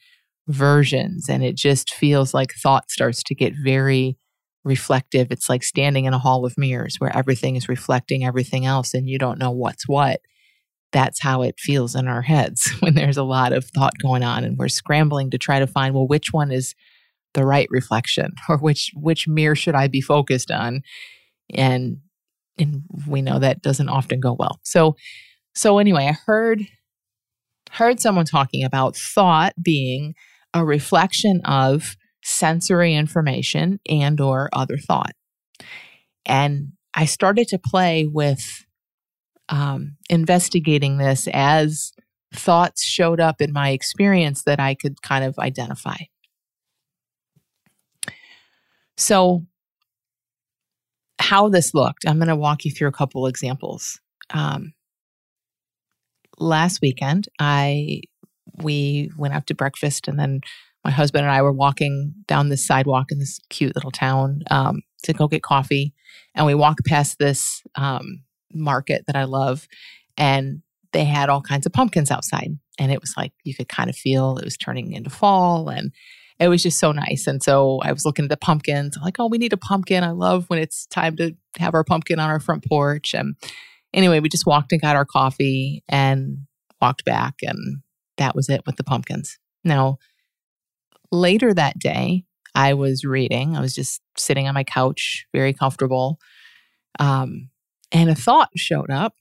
versions 0.48 1.30
and 1.30 1.44
it 1.44 1.56
just 1.56 1.94
feels 1.94 2.34
like 2.34 2.54
thought 2.54 2.92
starts 2.92 3.24
to 3.24 3.36
get 3.36 3.54
very 3.56 4.18
reflective. 4.64 5.32
It's 5.32 5.50
like 5.50 5.64
standing 5.64 6.06
in 6.06 6.14
a 6.14 6.20
hall 6.20 6.46
of 6.46 6.58
mirrors 6.58 6.98
where 6.98 7.16
everything 7.16 7.56
is 7.56 7.70
reflecting 7.70 8.26
everything 8.26 8.66
else 8.66 8.94
and 8.94 9.10
you 9.10 9.18
don't 9.18 9.40
know 9.40 9.52
what's 9.52 9.88
what. 9.88 10.22
That's 10.92 11.22
how 11.22 11.42
it 11.42 11.60
feels 11.60 11.96
in 11.96 12.08
our 12.08 12.22
heads 12.22 12.72
when 12.80 12.96
there's 12.96 13.18
a 13.18 13.24
lot 13.24 13.54
of 13.54 13.66
thought 13.66 13.94
going 14.02 14.24
on 14.24 14.44
and 14.44 14.58
we're 14.58 14.68
scrambling 14.68 15.32
to 15.32 15.38
try 15.38 15.60
to 15.60 15.68
find 15.68 15.94
well 15.94 16.08
which 16.08 16.32
one 16.32 16.52
is 16.52 16.76
the 17.34 17.46
right 17.46 17.68
reflection 17.70 18.34
or 18.50 18.58
which 18.58 18.92
which 18.96 19.28
mirror 19.28 19.56
should 19.56 19.76
I 19.76 19.88
be 19.88 20.02
focused 20.02 20.52
on 20.52 20.82
and 21.54 21.98
and 22.60 22.82
we 23.08 23.22
know 23.22 23.38
that 23.38 23.62
doesn't 23.62 23.90
often 23.90 24.20
go 24.20 24.34
well. 24.34 24.60
So 24.64 24.96
so 25.56 25.80
anyway, 25.80 26.08
I 26.08 26.18
heard 26.26 26.68
heard 27.72 28.00
someone 28.00 28.26
talking 28.26 28.64
about 28.64 28.96
thought 28.96 29.54
being 29.62 30.16
a 30.54 30.64
reflection 30.66 31.42
of 31.46 31.96
sensory 32.28 32.94
information 32.94 33.80
and 33.90 34.20
or 34.20 34.50
other 34.52 34.78
thought. 34.78 35.14
And 36.26 36.74
I 36.94 37.06
started 37.06 37.48
to 37.50 37.60
play 37.60 38.06
with 38.06 38.66
um, 39.48 39.96
investigating 40.10 40.98
this 40.98 41.30
as 41.34 41.94
thoughts 42.34 42.84
showed 42.84 43.22
up 43.22 43.40
in 43.40 43.54
my 43.54 43.70
experience 43.70 44.44
that 44.44 44.60
I 44.60 44.76
could 44.76 45.02
kind 45.02 45.24
of 45.24 45.40
identify. 45.40 45.96
So, 48.98 49.46
how 51.20 51.50
this 51.50 51.74
looked, 51.74 52.06
I'm 52.06 52.18
going 52.18 52.28
to 52.28 52.36
walk 52.36 52.66
you 52.66 52.72
through 52.72 52.90
a 52.90 52.94
couple 52.94 53.26
examples. 53.26 54.00
Um, 54.34 54.74
last 56.38 56.80
weekend, 56.82 57.28
I 57.40 58.02
we 58.62 59.12
went 59.18 59.34
out 59.34 59.48
to 59.48 59.56
breakfast, 59.56 60.08
and 60.08 60.20
then 60.20 60.42
my 60.88 60.94
husband 60.94 61.26
and 61.26 61.32
I 61.32 61.42
were 61.42 61.52
walking 61.52 62.14
down 62.28 62.48
this 62.48 62.66
sidewalk 62.66 63.12
in 63.12 63.20
this 63.20 63.42
cute 63.50 63.76
little 63.76 63.92
town 63.92 64.44
um, 64.50 64.84
to 65.04 65.12
go 65.12 65.28
get 65.28 65.44
coffee, 65.44 65.94
and 66.34 66.46
we 66.46 66.56
walked 66.56 66.86
past 66.86 67.20
this 67.20 67.62
um, 67.76 68.24
market 68.54 69.04
that 69.06 69.18
I 69.18 69.26
love, 69.26 69.68
and 70.18 70.62
they 70.94 71.04
had 71.04 71.28
all 71.28 71.42
kinds 71.42 71.66
of 71.66 71.74
pumpkins 71.74 72.10
outside, 72.10 72.58
and 72.80 72.90
it 72.90 73.02
was 73.02 73.14
like 73.18 73.34
you 73.44 73.54
could 73.54 73.68
kind 73.68 73.90
of 73.90 73.98
feel 73.98 74.38
it 74.38 74.46
was 74.46 74.56
turning 74.56 74.94
into 74.94 75.10
fall, 75.10 75.68
and 75.68 75.92
it 76.40 76.48
was 76.48 76.64
just 76.64 76.80
so 76.80 76.94
nice. 76.94 77.28
And 77.28 77.44
so 77.44 77.82
I 77.84 77.92
was 77.92 78.06
looking 78.06 78.24
at 78.24 78.30
the 78.30 78.38
pumpkins. 78.38 78.96
I'm 78.96 79.04
like, 79.04 79.20
oh, 79.20 79.28
we 79.28 79.38
need 79.38 79.52
a 79.52 79.58
pumpkin. 79.58 80.06
I 80.06 80.12
love 80.12 80.46
when 80.48 80.60
it's 80.60 80.86
time 80.86 81.18
to 81.18 81.36
have 81.58 81.74
our 81.74 81.84
pumpkin 81.84 82.18
on 82.18 82.30
our 82.30 82.40
front 82.40 82.64
porch. 82.64 83.14
And 83.14 83.36
anyway, 83.94 84.22
we 84.22 84.30
just 84.30 84.46
walked 84.46 84.72
and 84.72 84.80
got 84.80 84.96
our 84.96 85.04
coffee 85.04 85.84
and 85.90 86.48
walked 86.82 87.04
back, 87.04 87.36
and 87.42 87.82
that 88.16 88.36
was 88.36 88.48
it 88.48 88.62
with 88.66 88.78
the 88.78 88.86
pumpkins. 88.86 89.38
Now, 89.66 89.98
later 91.12 91.54
that 91.54 91.78
day, 91.80 92.24
I 92.56 92.74
was 92.74 93.04
reading. 93.04 93.56
I 93.56 93.62
was 93.62 93.76
just 93.76 94.02
sitting 94.18 94.48
on 94.48 94.54
my 94.54 94.64
couch, 94.64 95.26
very 95.34 95.54
comfortable. 95.54 96.20
Um, 97.00 97.50
and 97.92 98.10
a 98.10 98.16
thought 98.16 98.50
showed 98.56 98.90
up 98.90 99.14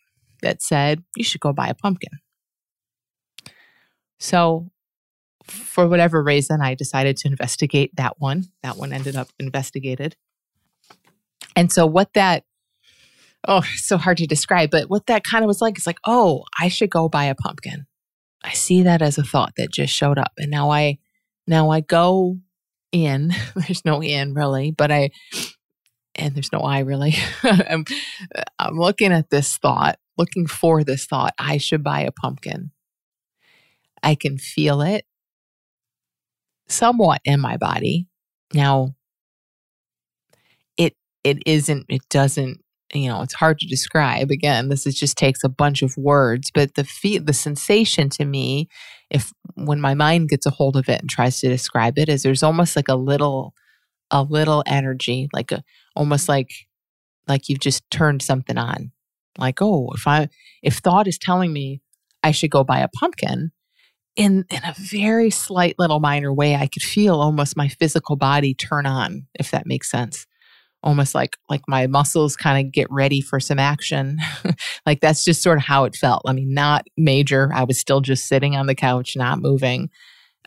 that 0.42 0.62
said, 0.62 1.02
You 1.16 1.24
should 1.24 1.40
go 1.40 1.52
buy 1.52 1.68
a 1.68 1.74
pumpkin. 1.74 2.12
So, 4.18 4.70
for 5.44 5.86
whatever 5.86 6.22
reason, 6.22 6.60
I 6.60 6.74
decided 6.74 7.16
to 7.18 7.28
investigate 7.28 7.92
that 7.96 8.14
one. 8.18 8.46
That 8.62 8.76
one 8.76 8.92
ended 8.92 9.14
up 9.14 9.28
investigated. 9.38 10.16
And 11.54 11.70
so, 11.70 11.86
what 11.86 12.12
that 12.14 12.44
oh, 13.46 13.62
so 13.76 13.96
hard 13.96 14.18
to 14.18 14.26
describe, 14.26 14.70
but 14.70 14.88
what 14.88 15.06
that 15.06 15.24
kind 15.24 15.44
of 15.44 15.48
was 15.48 15.60
like 15.60 15.78
is 15.78 15.86
like, 15.86 16.00
oh, 16.04 16.44
I 16.60 16.68
should 16.68 16.90
go 16.90 17.08
buy 17.08 17.24
a 17.24 17.34
pumpkin. 17.34 17.86
I 18.42 18.52
see 18.52 18.82
that 18.82 19.02
as 19.02 19.18
a 19.18 19.22
thought 19.22 19.52
that 19.56 19.72
just 19.72 19.92
showed 19.92 20.18
up. 20.18 20.32
And 20.38 20.50
now 20.50 20.70
I 20.70 20.98
now 21.46 21.70
I 21.70 21.80
go 21.80 22.38
in. 22.92 23.32
There's 23.54 23.84
no 23.84 24.02
in 24.02 24.34
really, 24.34 24.70
but 24.70 24.90
I 24.90 25.10
and 26.18 26.34
there's 26.34 26.52
no 26.52 26.60
I 26.60 26.80
really. 26.80 27.14
I'm, 27.42 27.84
I'm 28.58 28.78
looking 28.78 29.12
at 29.12 29.30
this 29.30 29.58
thought, 29.58 29.98
looking 30.16 30.46
for 30.46 30.82
this 30.82 31.04
thought. 31.06 31.34
I 31.38 31.58
should 31.58 31.84
buy 31.84 32.00
a 32.00 32.10
pumpkin. 32.10 32.70
I 34.02 34.14
can 34.14 34.38
feel 34.38 34.80
it 34.80 35.04
somewhat 36.68 37.20
in 37.24 37.40
my 37.40 37.56
body. 37.56 38.08
Now, 38.54 38.94
it 40.76 40.94
it 41.24 41.42
isn't. 41.46 41.86
It 41.88 42.02
doesn't 42.08 42.60
you 42.94 43.08
know 43.08 43.20
it's 43.22 43.34
hard 43.34 43.58
to 43.58 43.66
describe 43.66 44.30
again 44.30 44.68
this 44.68 44.86
is 44.86 44.94
just 44.94 45.18
takes 45.18 45.42
a 45.42 45.48
bunch 45.48 45.82
of 45.82 45.96
words 45.96 46.52
but 46.54 46.76
the 46.76 46.84
feel 46.84 47.20
the 47.20 47.32
sensation 47.32 48.08
to 48.08 48.24
me 48.24 48.68
if 49.10 49.32
when 49.56 49.80
my 49.80 49.94
mind 49.94 50.28
gets 50.28 50.46
a 50.46 50.50
hold 50.50 50.76
of 50.76 50.88
it 50.88 51.00
and 51.00 51.10
tries 51.10 51.40
to 51.40 51.48
describe 51.48 51.98
it 51.98 52.08
is 52.08 52.22
there's 52.22 52.42
almost 52.42 52.76
like 52.76 52.88
a 52.88 52.94
little 52.94 53.54
a 54.10 54.22
little 54.22 54.62
energy 54.66 55.28
like 55.32 55.50
a 55.50 55.64
almost 55.96 56.28
like 56.28 56.50
like 57.26 57.48
you've 57.48 57.60
just 57.60 57.90
turned 57.90 58.22
something 58.22 58.58
on. 58.58 58.92
Like 59.38 59.60
oh 59.60 59.90
if 59.94 60.06
i 60.06 60.28
if 60.62 60.76
thought 60.78 61.06
is 61.06 61.18
telling 61.18 61.52
me 61.52 61.82
i 62.22 62.30
should 62.30 62.50
go 62.50 62.64
buy 62.64 62.78
a 62.80 62.88
pumpkin 62.88 63.52
in 64.16 64.46
in 64.50 64.64
a 64.64 64.74
very 64.78 65.28
slight 65.30 65.74
little 65.78 66.00
minor 66.00 66.32
way 66.32 66.54
i 66.56 66.66
could 66.66 66.82
feel 66.82 67.20
almost 67.20 67.54
my 67.56 67.68
physical 67.68 68.16
body 68.16 68.54
turn 68.54 68.86
on 68.86 69.26
if 69.38 69.50
that 69.50 69.66
makes 69.66 69.90
sense 69.90 70.26
almost 70.86 71.16
like 71.16 71.36
like 71.50 71.62
my 71.66 71.88
muscles 71.88 72.36
kind 72.36 72.64
of 72.64 72.72
get 72.72 72.86
ready 72.90 73.20
for 73.20 73.40
some 73.40 73.58
action. 73.58 74.18
Like 74.86 75.00
that's 75.00 75.24
just 75.24 75.42
sort 75.42 75.58
of 75.58 75.64
how 75.64 75.82
it 75.84 75.96
felt. 75.96 76.22
I 76.26 76.32
mean 76.32 76.54
not 76.54 76.86
major. 76.96 77.50
I 77.52 77.64
was 77.64 77.78
still 77.78 78.00
just 78.00 78.28
sitting 78.28 78.54
on 78.54 78.66
the 78.66 78.74
couch 78.74 79.16
not 79.16 79.40
moving. 79.40 79.90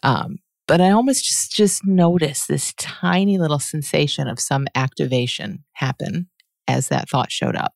Um, 0.01 0.37
but 0.65 0.79
i 0.79 0.91
almost 0.91 1.25
just 1.25 1.51
just 1.51 1.85
noticed 1.85 2.47
this 2.47 2.73
tiny 2.77 3.37
little 3.37 3.59
sensation 3.59 4.29
of 4.29 4.39
some 4.39 4.65
activation 4.75 5.65
happen 5.73 6.29
as 6.69 6.87
that 6.87 7.09
thought 7.09 7.31
showed 7.31 7.57
up. 7.57 7.73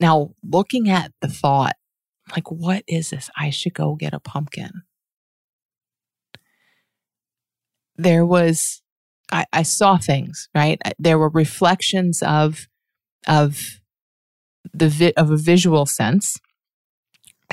Now 0.00 0.30
looking 0.42 0.90
at 0.90 1.12
the 1.20 1.28
thought 1.28 1.76
like 2.34 2.50
what 2.50 2.82
is 2.88 3.10
this? 3.10 3.30
I 3.38 3.50
should 3.50 3.74
go 3.74 3.94
get 3.94 4.12
a 4.12 4.18
pumpkin. 4.18 4.82
There 7.96 8.26
was 8.26 8.82
I, 9.32 9.44
I 9.52 9.62
saw 9.62 9.96
things, 9.96 10.48
right? 10.54 10.80
Uh, 10.84 10.90
there 10.98 11.18
were 11.18 11.30
reflections 11.30 12.22
of 12.22 12.66
of 13.26 13.80
the 14.72 14.88
vi- 14.88 15.14
of 15.16 15.30
a 15.30 15.36
visual 15.36 15.86
sense. 15.86 16.38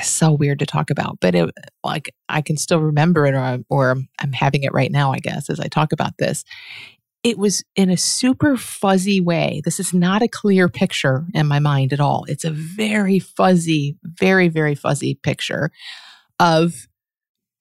So 0.02 0.32
weird 0.32 0.60
to 0.60 0.66
talk 0.66 0.90
about, 0.90 1.20
but 1.22 1.36
it 1.36 1.50
like 1.84 2.14
I 2.28 2.42
can 2.42 2.58
still 2.58 2.80
remember 2.80 3.26
it, 3.28 3.36
or 3.36 3.60
or 3.70 3.98
I'm 4.20 4.34
having 4.34 4.64
it 4.64 4.74
right 4.74 4.92
now, 4.92 5.12
I 5.12 5.20
guess, 5.20 5.50
as 5.50 5.60
I 5.60 5.68
talk 5.68 5.92
about 5.92 6.18
this. 6.18 6.44
It 7.24 7.38
was 7.38 7.64
in 7.78 7.90
a 7.90 7.96
super 7.96 8.58
fuzzy 8.58 9.22
way. 9.22 9.62
This 9.64 9.80
is 9.80 9.94
not 9.94 10.22
a 10.22 10.28
clear 10.28 10.68
picture 10.68 11.26
in 11.34 11.48
my 11.48 11.60
mind 11.60 11.94
at 11.94 12.02
all. 12.02 12.26
It's 12.28 12.44
a 12.44 12.50
very 12.52 13.20
fuzzy, 13.20 13.98
very 14.04 14.48
very 14.48 14.76
fuzzy 14.76 15.16
picture 15.22 15.72
of 16.40 16.88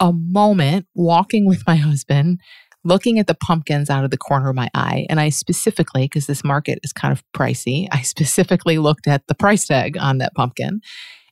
a 0.00 0.12
moment 0.12 0.86
walking 0.94 1.46
with 1.46 1.62
my 1.66 1.76
husband 1.76 2.40
looking 2.84 3.18
at 3.18 3.26
the 3.26 3.34
pumpkins 3.34 3.90
out 3.90 4.04
of 4.04 4.10
the 4.10 4.18
corner 4.18 4.50
of 4.50 4.56
my 4.56 4.68
eye. 4.74 5.06
And 5.08 5.20
I 5.20 5.28
specifically, 5.28 6.02
because 6.02 6.26
this 6.26 6.44
market 6.44 6.78
is 6.82 6.92
kind 6.92 7.12
of 7.12 7.22
pricey, 7.32 7.88
I 7.92 8.02
specifically 8.02 8.78
looked 8.78 9.06
at 9.06 9.26
the 9.28 9.34
price 9.34 9.66
tag 9.66 9.96
on 9.98 10.18
that 10.18 10.34
pumpkin. 10.34 10.80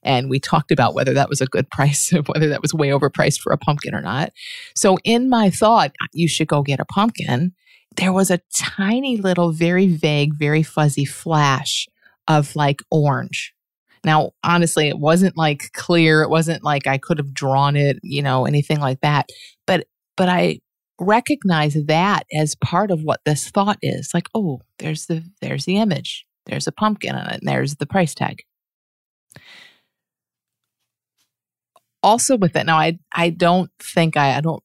And 0.02 0.30
we 0.30 0.40
talked 0.40 0.70
about 0.70 0.94
whether 0.94 1.12
that 1.12 1.28
was 1.28 1.40
a 1.40 1.46
good 1.46 1.68
price, 1.72 2.12
whether 2.26 2.48
that 2.48 2.62
was 2.62 2.72
way 2.72 2.88
overpriced 2.88 3.40
for 3.40 3.52
a 3.52 3.58
pumpkin 3.58 3.94
or 3.94 4.00
not. 4.00 4.32
So, 4.74 4.96
in 5.04 5.28
my 5.28 5.50
thought, 5.50 5.92
you 6.12 6.28
should 6.28 6.48
go 6.48 6.62
get 6.62 6.80
a 6.80 6.84
pumpkin, 6.84 7.52
there 7.96 8.12
was 8.12 8.30
a 8.30 8.40
tiny 8.54 9.16
little, 9.16 9.52
very 9.52 9.88
vague, 9.88 10.34
very 10.34 10.62
fuzzy 10.62 11.04
flash 11.04 11.88
of 12.28 12.54
like 12.54 12.82
orange. 12.90 13.52
Now, 14.04 14.30
honestly, 14.42 14.88
it 14.88 14.98
wasn't 14.98 15.36
like 15.36 15.72
clear. 15.72 16.22
It 16.22 16.30
wasn't 16.30 16.64
like 16.64 16.86
I 16.86 16.96
could 16.96 17.18
have 17.18 17.34
drawn 17.34 17.76
it, 17.76 17.98
you 18.02 18.22
know, 18.22 18.46
anything 18.46 18.80
like 18.80 19.00
that. 19.00 19.28
But, 19.66 19.86
but 20.16 20.28
I 20.28 20.60
recognize 21.00 21.74
that 21.86 22.24
as 22.32 22.54
part 22.54 22.90
of 22.90 23.02
what 23.02 23.20
this 23.24 23.50
thought 23.50 23.78
is. 23.82 24.10
Like 24.14 24.28
oh 24.34 24.60
there's 24.78 25.06
the 25.06 25.24
there's 25.40 25.64
the 25.64 25.78
image 25.78 26.26
there's 26.46 26.66
a 26.66 26.72
pumpkin 26.72 27.14
on 27.14 27.26
it 27.26 27.40
and 27.40 27.48
there's 27.48 27.76
the 27.76 27.86
price 27.86 28.14
tag. 28.14 28.42
Also 32.02 32.36
with 32.36 32.56
it 32.56 32.64
now 32.66 32.78
i 32.78 32.98
i 33.14 33.28
don't 33.30 33.70
think 33.78 34.16
i 34.16 34.36
i 34.36 34.40
don't 34.40 34.62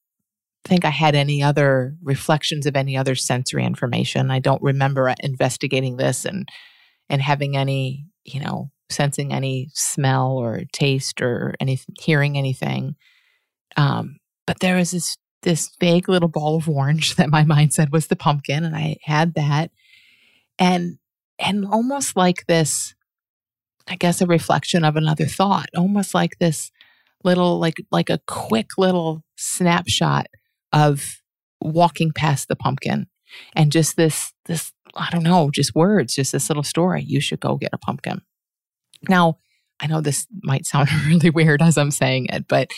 think 0.64 0.86
i 0.86 0.90
had 0.90 1.16
any 1.16 1.44
other 1.44 1.96
reflections 2.02 2.66
of 2.66 2.76
any 2.76 2.98
other 2.98 3.16
sensory 3.16 3.66
information. 3.66 4.32
I 4.32 4.40
don't 4.40 4.62
remember 4.62 5.14
investigating 5.20 5.98
this 5.98 6.26
and 6.26 6.48
and 7.10 7.22
having 7.22 7.56
any 7.58 8.06
you 8.24 8.40
know 8.42 8.72
sensing 8.90 9.34
any 9.34 9.70
smell 9.74 10.38
or 10.38 10.64
taste 10.72 11.22
or 11.22 11.56
any 11.60 11.80
hearing 12.00 12.38
anything. 12.38 12.96
Um 13.78 14.18
but 14.48 14.60
there 14.60 14.76
was 14.76 14.92
this 14.92 15.18
this 15.46 15.70
big 15.80 16.10
little 16.10 16.28
ball 16.28 16.58
of 16.58 16.68
orange 16.68 17.16
that 17.16 17.30
my 17.30 17.46
mind 17.46 17.74
said 17.74 17.94
was 17.94 18.08
the 18.08 18.18
pumpkin 18.18 18.66
and 18.66 18.76
I 18.76 18.98
had 19.04 19.36
that. 19.36 19.72
And 20.60 20.98
and 21.40 21.66
almost 21.66 22.18
like 22.18 22.46
this 22.48 22.94
I 23.88 23.96
guess 23.96 24.20
a 24.20 24.26
reflection 24.26 24.84
of 24.84 24.96
another 24.96 25.26
thought 25.26 25.70
almost 25.78 26.14
like 26.14 26.40
this 26.40 26.72
little 27.24 27.60
like 27.60 27.76
like 27.92 28.10
a 28.10 28.22
quick 28.26 28.78
little 28.78 29.24
snapshot 29.36 30.28
of 30.74 31.22
walking 31.62 32.12
past 32.12 32.48
the 32.48 32.56
pumpkin 32.56 33.08
and 33.54 33.72
just 33.72 33.96
this 33.96 34.34
this 34.46 34.72
I 34.96 35.10
don't 35.12 35.24
know 35.24 35.52
just 35.52 35.76
words 35.76 36.16
just 36.16 36.32
this 36.32 36.50
little 36.50 36.64
story 36.64 37.04
you 37.04 37.20
should 37.20 37.40
go 37.40 37.58
get 37.58 37.74
a 37.74 37.78
pumpkin. 37.78 38.22
Now 39.08 39.38
I 39.80 39.88
know 39.88 40.00
this 40.02 40.26
might 40.42 40.66
sound 40.66 40.90
really 41.06 41.30
weird 41.30 41.62
as 41.62 41.78
I'm 41.78 41.92
saying 41.92 42.28
it 42.32 42.48
but 42.48 42.72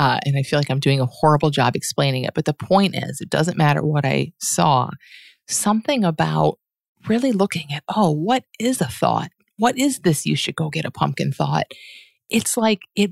uh, 0.00 0.18
and 0.24 0.34
I 0.38 0.42
feel 0.42 0.58
like 0.58 0.70
I'm 0.70 0.80
doing 0.80 0.98
a 0.98 1.04
horrible 1.04 1.50
job 1.50 1.76
explaining 1.76 2.24
it. 2.24 2.32
But 2.32 2.46
the 2.46 2.54
point 2.54 2.94
is, 2.96 3.20
it 3.20 3.28
doesn't 3.28 3.58
matter 3.58 3.82
what 3.84 4.06
I 4.06 4.32
saw. 4.40 4.88
Something 5.46 6.04
about 6.04 6.58
really 7.06 7.32
looking 7.32 7.66
at, 7.70 7.84
oh, 7.94 8.10
what 8.10 8.44
is 8.58 8.80
a 8.80 8.86
thought? 8.86 9.28
What 9.58 9.76
is 9.76 9.98
this? 9.98 10.24
You 10.24 10.36
should 10.36 10.56
go 10.56 10.70
get 10.70 10.86
a 10.86 10.90
pumpkin 10.90 11.32
thought. 11.32 11.66
It's 12.30 12.56
like 12.56 12.80
it, 12.96 13.10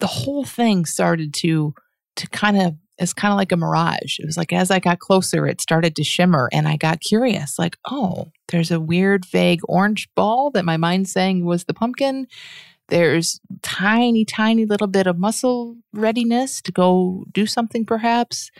the 0.00 0.08
whole 0.08 0.42
thing 0.44 0.86
started 0.86 1.34
to, 1.34 1.72
to 2.16 2.28
kind 2.30 2.60
of 2.60 2.74
it's 2.98 3.12
kind 3.12 3.32
of 3.32 3.36
like 3.36 3.52
a 3.52 3.56
mirage. 3.56 4.18
It 4.18 4.26
was 4.26 4.36
like 4.36 4.52
as 4.52 4.70
I 4.70 4.78
got 4.80 5.00
closer, 5.00 5.46
it 5.46 5.60
started 5.60 5.96
to 5.96 6.04
shimmer 6.04 6.48
and 6.52 6.66
I 6.66 6.76
got 6.76 7.00
curious 7.00 7.58
like, 7.58 7.76
oh, 7.90 8.26
there's 8.48 8.70
a 8.70 8.80
weird, 8.80 9.24
vague 9.24 9.60
orange 9.68 10.08
ball 10.14 10.50
that 10.52 10.64
my 10.64 10.76
mind's 10.76 11.12
saying 11.12 11.44
was 11.44 11.64
the 11.64 11.74
pumpkin. 11.74 12.26
There's 12.88 13.40
tiny, 13.62 14.24
tiny 14.24 14.66
little 14.66 14.86
bit 14.86 15.06
of 15.06 15.18
muscle 15.18 15.76
readiness 15.92 16.60
to 16.62 16.72
go 16.72 17.24
do 17.32 17.46
something 17.46 17.84
perhaps. 17.84 18.50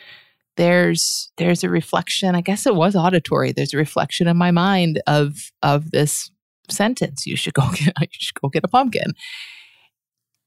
There's 0.57 1.31
there's 1.37 1.65
a 1.65 1.69
reflection, 1.69 2.35
I 2.35 2.41
guess 2.41 2.67
it 2.67 2.75
was 2.75 2.95
auditory. 2.97 3.53
There's 3.53 3.75
a 3.75 3.79
reflection 3.79 4.29
in 4.29 4.37
my 4.37 4.51
mind 4.51 5.03
of 5.07 5.51
of 5.63 5.91
this 5.91 6.31
sentence. 6.71 7.27
You 7.27 7.37
should 7.37 7.55
go 7.55 7.69
get 7.75 7.95
you 8.01 8.07
should 8.13 8.41
go 8.41 8.49
get 8.49 8.65
a 8.65 8.69
pumpkin. 8.69 9.13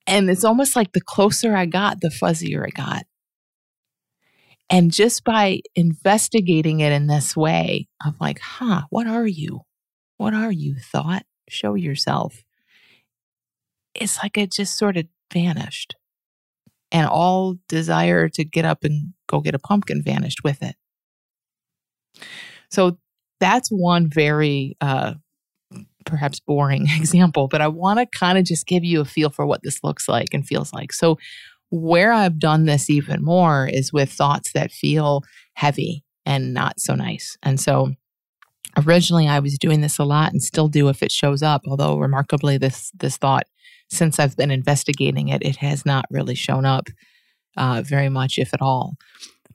And 0.07 0.29
it's 0.29 0.45
almost 0.45 0.75
like 0.75 0.93
the 0.93 1.01
closer 1.01 1.55
I 1.55 1.65
got, 1.65 1.99
the 1.99 2.09
fuzzier 2.09 2.65
it 2.67 2.73
got. 2.73 3.03
And 4.69 4.91
just 4.91 5.23
by 5.23 5.61
investigating 5.75 6.79
it 6.79 6.91
in 6.91 7.07
this 7.07 7.35
way, 7.35 7.87
I'm 8.01 8.15
like, 8.19 8.39
huh, 8.39 8.83
what 8.89 9.07
are 9.07 9.27
you? 9.27 9.61
What 10.17 10.33
are 10.33 10.51
you, 10.51 10.75
thought? 10.75 11.23
Show 11.49 11.75
yourself. 11.75 12.43
It's 13.97 14.19
like 14.21 14.37
it 14.37 14.51
just 14.51 14.77
sort 14.77 14.97
of 14.97 15.05
vanished. 15.33 15.95
And 16.91 17.07
all 17.07 17.57
desire 17.67 18.29
to 18.29 18.45
get 18.45 18.63
up 18.63 18.85
and 18.85 19.13
go 19.27 19.41
get 19.41 19.55
a 19.55 19.59
pumpkin 19.59 20.01
vanished 20.01 20.39
with 20.43 20.63
it. 20.63 20.75
So 22.71 22.97
that's 23.41 23.69
one 23.69 24.09
very 24.09 24.77
uh, 24.79 25.15
perhaps 26.05 26.39
boring 26.39 26.87
example, 26.95 27.47
but 27.47 27.61
I 27.61 27.67
want 27.67 27.99
to 27.99 28.17
kind 28.17 28.37
of 28.37 28.45
just 28.45 28.65
give 28.65 28.83
you 28.83 29.01
a 29.01 29.05
feel 29.05 29.29
for 29.29 29.45
what 29.45 29.61
this 29.63 29.83
looks 29.83 30.07
like 30.07 30.33
and 30.33 30.45
feels 30.45 30.73
like. 30.73 30.93
So, 30.93 31.17
where 31.69 32.13
I've 32.13 32.39
done 32.39 32.63
this 32.63 32.89
even 32.89 33.21
more 33.21 33.67
is 33.67 33.91
with 33.91 34.09
thoughts 34.09 34.53
that 34.53 34.71
feel 34.71 35.23
heavy 35.55 36.05
and 36.25 36.53
not 36.53 36.79
so 36.79 36.95
nice. 36.95 37.37
And 37.43 37.59
so 37.59 37.91
originally 38.85 39.27
I 39.27 39.39
was 39.39 39.57
doing 39.57 39.81
this 39.81 39.99
a 39.99 40.05
lot 40.05 40.31
and 40.31 40.41
still 40.41 40.69
do 40.69 40.87
if 40.87 41.03
it 41.03 41.11
shows 41.11 41.43
up, 41.43 41.63
although 41.67 41.97
remarkably 41.97 42.57
this 42.57 42.91
this 42.97 43.17
thought 43.17 43.47
since 43.89 44.19
I've 44.19 44.35
been 44.35 44.51
investigating 44.51 45.29
it, 45.29 45.43
it 45.43 45.57
has 45.57 45.85
not 45.85 46.05
really 46.09 46.35
shown 46.35 46.65
up 46.65 46.87
uh, 47.55 47.81
very 47.85 48.09
much, 48.09 48.37
if 48.37 48.53
at 48.53 48.61
all. 48.61 48.95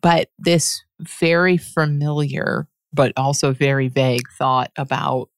But 0.00 0.28
this 0.38 0.82
very 1.00 1.56
familiar, 1.56 2.68
but 2.92 3.12
also 3.16 3.52
very 3.52 3.88
vague 3.88 4.28
thought 4.38 4.70
about, 4.76 5.28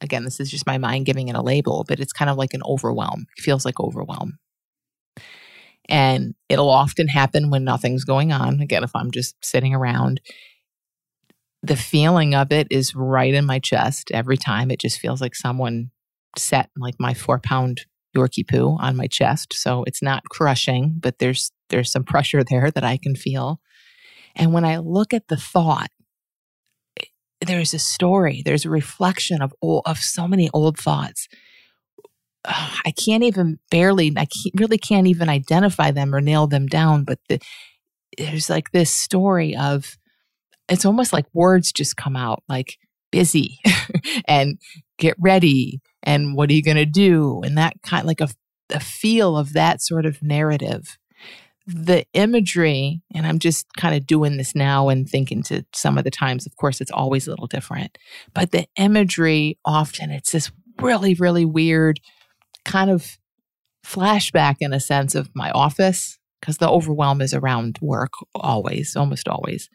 again, 0.00 0.24
this 0.24 0.40
is 0.40 0.50
just 0.50 0.66
my 0.66 0.78
mind 0.78 1.06
giving 1.06 1.28
it 1.28 1.36
a 1.36 1.42
label, 1.42 1.84
but 1.88 2.00
it's 2.00 2.12
kind 2.12 2.30
of 2.30 2.36
like 2.36 2.54
an 2.54 2.62
overwhelm. 2.64 3.26
It 3.36 3.42
feels 3.42 3.64
like 3.64 3.80
overwhelm. 3.80 4.38
And 5.88 6.34
it'll 6.48 6.68
often 6.68 7.08
happen 7.08 7.48
when 7.50 7.64
nothing's 7.64 8.04
going 8.04 8.32
on. 8.32 8.60
Again, 8.60 8.82
if 8.82 8.94
I'm 8.94 9.12
just 9.12 9.36
sitting 9.44 9.74
around, 9.74 10.20
the 11.62 11.76
feeling 11.76 12.34
of 12.34 12.52
it 12.52 12.66
is 12.70 12.94
right 12.94 13.32
in 13.32 13.46
my 13.46 13.58
chest 13.58 14.10
every 14.12 14.36
time. 14.36 14.70
It 14.70 14.80
just 14.80 14.98
feels 14.98 15.20
like 15.20 15.34
someone 15.34 15.90
set 16.36 16.70
like 16.76 16.94
my 16.98 17.14
four 17.14 17.38
pound 17.38 17.86
Yorkie 18.16 18.46
poo 18.46 18.76
on 18.80 18.96
my 18.96 19.06
chest. 19.06 19.52
So 19.54 19.84
it's 19.84 20.02
not 20.02 20.24
crushing, 20.30 20.96
but 20.98 21.18
there's 21.18 21.52
there's 21.68 21.92
some 21.92 22.04
pressure 22.04 22.42
there 22.48 22.70
that 22.70 22.84
I 22.84 22.96
can 22.96 23.14
feel. 23.14 23.60
And 24.34 24.52
when 24.52 24.64
I 24.64 24.78
look 24.78 25.14
at 25.14 25.28
the 25.28 25.36
thought, 25.36 25.90
eh, 27.00 27.04
there's 27.46 27.72
a 27.72 27.78
story, 27.78 28.42
there's 28.44 28.64
a 28.64 28.70
reflection 28.70 29.40
of 29.40 29.54
old, 29.62 29.82
of 29.86 29.98
so 29.98 30.28
many 30.28 30.50
old 30.52 30.78
thoughts 30.78 31.28
I 32.48 32.92
can't 32.92 33.22
even 33.24 33.58
barely, 33.70 34.12
I 34.16 34.26
can't, 34.26 34.54
really 34.56 34.78
can't 34.78 35.06
even 35.06 35.28
identify 35.28 35.90
them 35.90 36.14
or 36.14 36.20
nail 36.20 36.46
them 36.46 36.66
down. 36.66 37.04
But 37.04 37.18
the, 37.28 37.40
there's 38.16 38.48
like 38.48 38.70
this 38.70 38.90
story 38.90 39.56
of, 39.56 39.96
it's 40.68 40.84
almost 40.84 41.12
like 41.12 41.26
words 41.32 41.72
just 41.72 41.96
come 41.96 42.16
out 42.16 42.42
like 42.48 42.78
busy 43.10 43.58
and 44.28 44.58
get 44.98 45.16
ready 45.18 45.80
and 46.06 46.36
what 46.36 46.48
are 46.48 46.54
you 46.54 46.62
going 46.62 46.76
to 46.76 46.86
do? 46.86 47.42
And 47.44 47.58
that 47.58 47.82
kind 47.82 48.06
like 48.06 48.20
a, 48.20 48.28
a 48.72 48.80
feel 48.80 49.36
of 49.36 49.52
that 49.52 49.82
sort 49.82 50.06
of 50.06 50.22
narrative. 50.22 50.96
The 51.66 52.06
imagery, 52.14 53.02
and 53.12 53.26
I'm 53.26 53.40
just 53.40 53.66
kind 53.76 53.96
of 53.96 54.06
doing 54.06 54.36
this 54.36 54.54
now 54.54 54.88
and 54.88 55.08
thinking 55.08 55.42
to 55.44 55.66
some 55.74 55.98
of 55.98 56.04
the 56.04 56.12
times, 56.12 56.46
of 56.46 56.54
course, 56.54 56.80
it's 56.80 56.92
always 56.92 57.26
a 57.26 57.30
little 57.30 57.48
different, 57.48 57.98
but 58.32 58.52
the 58.52 58.66
imagery 58.76 59.58
often 59.64 60.12
it's 60.12 60.30
this 60.30 60.52
really, 60.80 61.14
really 61.14 61.44
weird 61.44 61.98
kind 62.64 62.88
of 62.88 63.18
flashback 63.84 64.56
in 64.60 64.72
a 64.72 64.78
sense 64.78 65.16
of 65.16 65.28
my 65.34 65.50
office 65.50 66.18
because 66.40 66.58
the 66.58 66.68
overwhelm 66.68 67.20
is 67.20 67.34
around 67.34 67.78
work 67.80 68.12
always, 68.34 68.94
almost 68.94 69.26
always. 69.26 69.68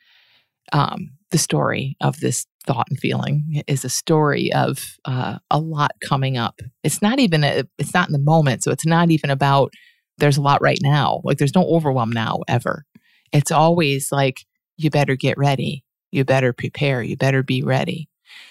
Um, 0.72 1.18
the 1.32 1.38
story 1.38 1.98
of 2.00 2.20
this 2.20 2.46
thought 2.66 2.88
and 2.90 3.00
feeling 3.00 3.64
is 3.68 3.84
a 3.84 3.90
story 3.90 4.52
of 4.54 4.98
uh, 5.06 5.38
a 5.50 5.60
lot 5.60 5.92
coming 6.08 6.38
up. 6.38 6.62
It's 6.84 7.02
not 7.02 7.20
even 7.20 7.44
a, 7.44 7.64
it's 7.78 7.94
not 7.94 8.08
in 8.08 8.14
the 8.14 8.20
moment, 8.20 8.64
so 8.64 8.72
it's 8.72 8.86
not 8.86 9.12
even 9.12 9.30
about 9.30 9.74
there's 10.18 10.38
a 10.38 10.42
lot 10.42 10.62
right 10.62 10.80
now. 10.82 11.22
Like 11.24 11.38
there's 11.38 11.56
no 11.56 11.64
overwhelm 11.64 12.12
now 12.12 12.40
ever. 12.48 12.86
It's 13.32 13.52
always 13.52 14.12
like 14.12 14.46
you 14.78 14.90
better 14.90 15.16
get 15.16 15.38
ready, 15.38 15.84
you 16.12 16.24
better 16.24 16.54
prepare, 16.54 17.02
you 17.02 17.18
better 17.18 17.44
be 17.44 17.64
ready. 17.64 18.10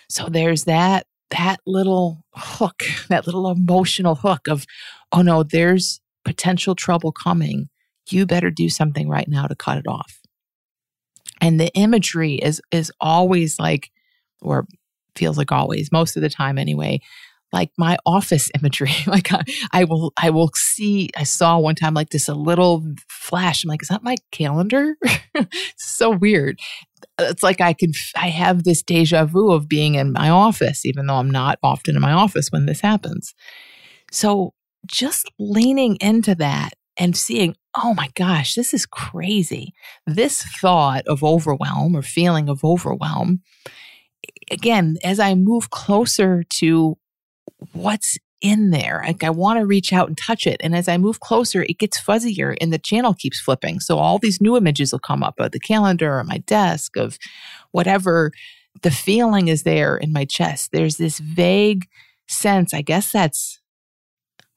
So 0.09 0.27
there's 0.29 0.65
that 0.65 1.07
that 1.31 1.61
little 1.67 2.25
hook, 2.35 2.83
that 3.09 3.27
little 3.27 3.51
emotional 3.51 4.17
hook 4.17 4.49
of, 4.49 4.67
oh 5.13 5.23
no, 5.23 5.43
there's 5.43 6.01
potential 6.25 6.75
trouble 6.75 7.13
coming. 7.13 7.69
You 8.11 8.27
better 8.27 8.51
do 8.51 8.69
something 8.69 9.09
right 9.09 9.29
now 9.29 9.47
to 9.47 9.55
cut 9.55 9.79
it 9.79 9.87
off. 9.87 10.19
And 11.41 11.59
the 11.59 11.73
imagery 11.75 12.35
is 12.35 12.61
is 12.71 12.93
always 13.01 13.59
like, 13.59 13.91
or 14.43 14.67
feels 15.17 15.39
like 15.39 15.53
always, 15.53 15.93
most 15.93 16.17
of 16.17 16.23
the 16.23 16.31
time 16.31 16.59
anyway, 16.59 17.01
like 17.53 17.71
my 17.77 17.99
office 18.07 18.51
imagery. 18.59 18.95
like 19.07 19.33
I, 19.33 19.43
I, 19.73 19.85
will, 19.85 20.13
I 20.17 20.31
will 20.31 20.51
see. 20.55 21.11
I 21.17 21.25
saw 21.25 21.59
one 21.59 21.75
time 21.75 21.95
like 21.95 22.11
this 22.11 22.29
a 22.29 22.35
little 22.35 22.85
flash. 23.09 23.65
I'm 23.65 23.69
like, 23.69 23.83
is 23.83 23.89
that 23.89 24.03
my 24.03 24.17
calendar? 24.31 24.97
so 25.77 26.11
weird 26.11 26.61
it's 27.19 27.43
like 27.43 27.61
I 27.61 27.73
can, 27.73 27.93
I 28.17 28.29
have 28.29 28.65
this 28.65 28.83
deja 28.83 29.25
vu 29.25 29.51
of 29.51 29.69
being 29.69 29.95
in 29.95 30.13
my 30.13 30.29
office, 30.31 30.85
even 30.85 31.07
though 31.07 31.17
I'm 31.17 31.31
not 31.31 31.59
often 31.63 31.97
in 31.97 32.03
my 32.03 32.13
office 32.13 32.51
when 32.51 32.67
this 32.67 32.81
happens. 32.81 33.35
So 34.11 34.55
just 34.87 35.31
leaning 35.39 35.97
into 36.01 36.35
that 36.37 36.71
and 36.97 37.17
seeing, 37.17 37.57
oh 37.75 37.95
my 37.95 38.11
gosh, 38.15 38.55
this 38.55 38.75
is 38.75 38.87
crazy. 38.87 39.73
This 40.07 40.43
thought 40.43 41.07
of 41.07 41.23
overwhelm 41.23 41.97
or 41.97 42.03
feeling 42.03 42.49
of 42.49 42.65
overwhelm, 42.65 43.43
again, 44.51 44.97
as 45.05 45.19
I 45.19 45.35
move 45.35 45.71
closer 45.71 46.45
to 46.59 46.97
what's 47.73 48.19
in 48.41 48.71
there. 48.71 49.03
Like 49.07 49.23
I 49.23 49.31
want 49.31 49.59
to 49.59 49.67
reach 49.67 49.93
out 49.93 50.09
and 50.09 50.17
touch 50.17 50.47
it. 50.47 50.61
And 50.61 50.75
as 50.75 50.89
I 50.89 50.97
move 50.97 51.21
closer, 51.21 51.63
it 51.63 51.79
gets 51.79 52.01
fuzzier 52.01 52.57
and 52.61 52.73
the 52.73 52.79
channel 52.79 53.15
keeps 53.15 53.41
flipping. 53.41 53.81
So 53.81 53.99
all 53.99 54.19
these 54.19 54.41
new 54.41 54.57
images 54.57 54.93
will 54.93 54.99
come 54.99 55.23
up 55.23 55.39
of 55.39 55.53
the 55.53 55.61
calendar 55.61 56.19
or 56.19 56.25
my 56.25 56.39
desk 56.39 56.97
of 56.97 57.19
whatever 57.73 58.33
the 58.83 58.91
feeling 58.91 59.49
is 59.49 59.63
there 59.63 59.97
in 59.97 60.13
my 60.13 60.25
chest. 60.25 60.71
There's 60.73 60.97
this 60.97 61.19
vague 61.19 61.87
sense. 62.29 62.73
I 62.73 62.83
guess 62.83 63.13
that's 63.13 63.61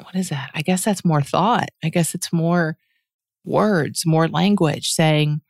what 0.01 0.15
is 0.15 0.29
that? 0.29 0.51
I 0.53 0.61
guess 0.61 0.83
that's 0.83 1.05
more 1.05 1.21
thought. 1.21 1.69
I 1.83 1.89
guess 1.89 2.15
it's 2.15 2.33
more 2.33 2.77
words, 3.45 4.05
more 4.05 4.27
language 4.27 4.89
saying, 4.91 5.41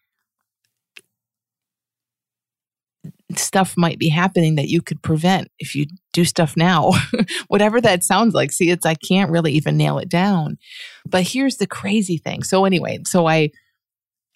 stuff 3.40 3.76
might 3.78 4.00
be 4.00 4.10
happening 4.10 4.56
that 4.56 4.70
you 4.70 4.82
could 4.82 5.02
prevent 5.02 5.50
if 5.60 5.76
you 5.76 5.86
do 6.12 6.26
stuff 6.26 6.56
now. 6.58 6.92
Whatever 7.48 7.82
that 7.82 8.04
sounds 8.04 8.34
like. 8.34 8.52
See 8.52 8.70
it's 8.70 8.86
i 8.86 8.96
can't 8.96 9.32
really 9.32 9.54
even 9.54 9.78
nail 9.78 9.98
it 9.98 10.10
down. 10.10 10.58
But 11.06 11.24
here's 11.24 11.58
the 11.58 11.68
crazy 11.68 12.18
thing. 12.18 12.44
So 12.44 12.66
anyway 12.66 13.00
so 13.06 13.28
i 13.28 13.50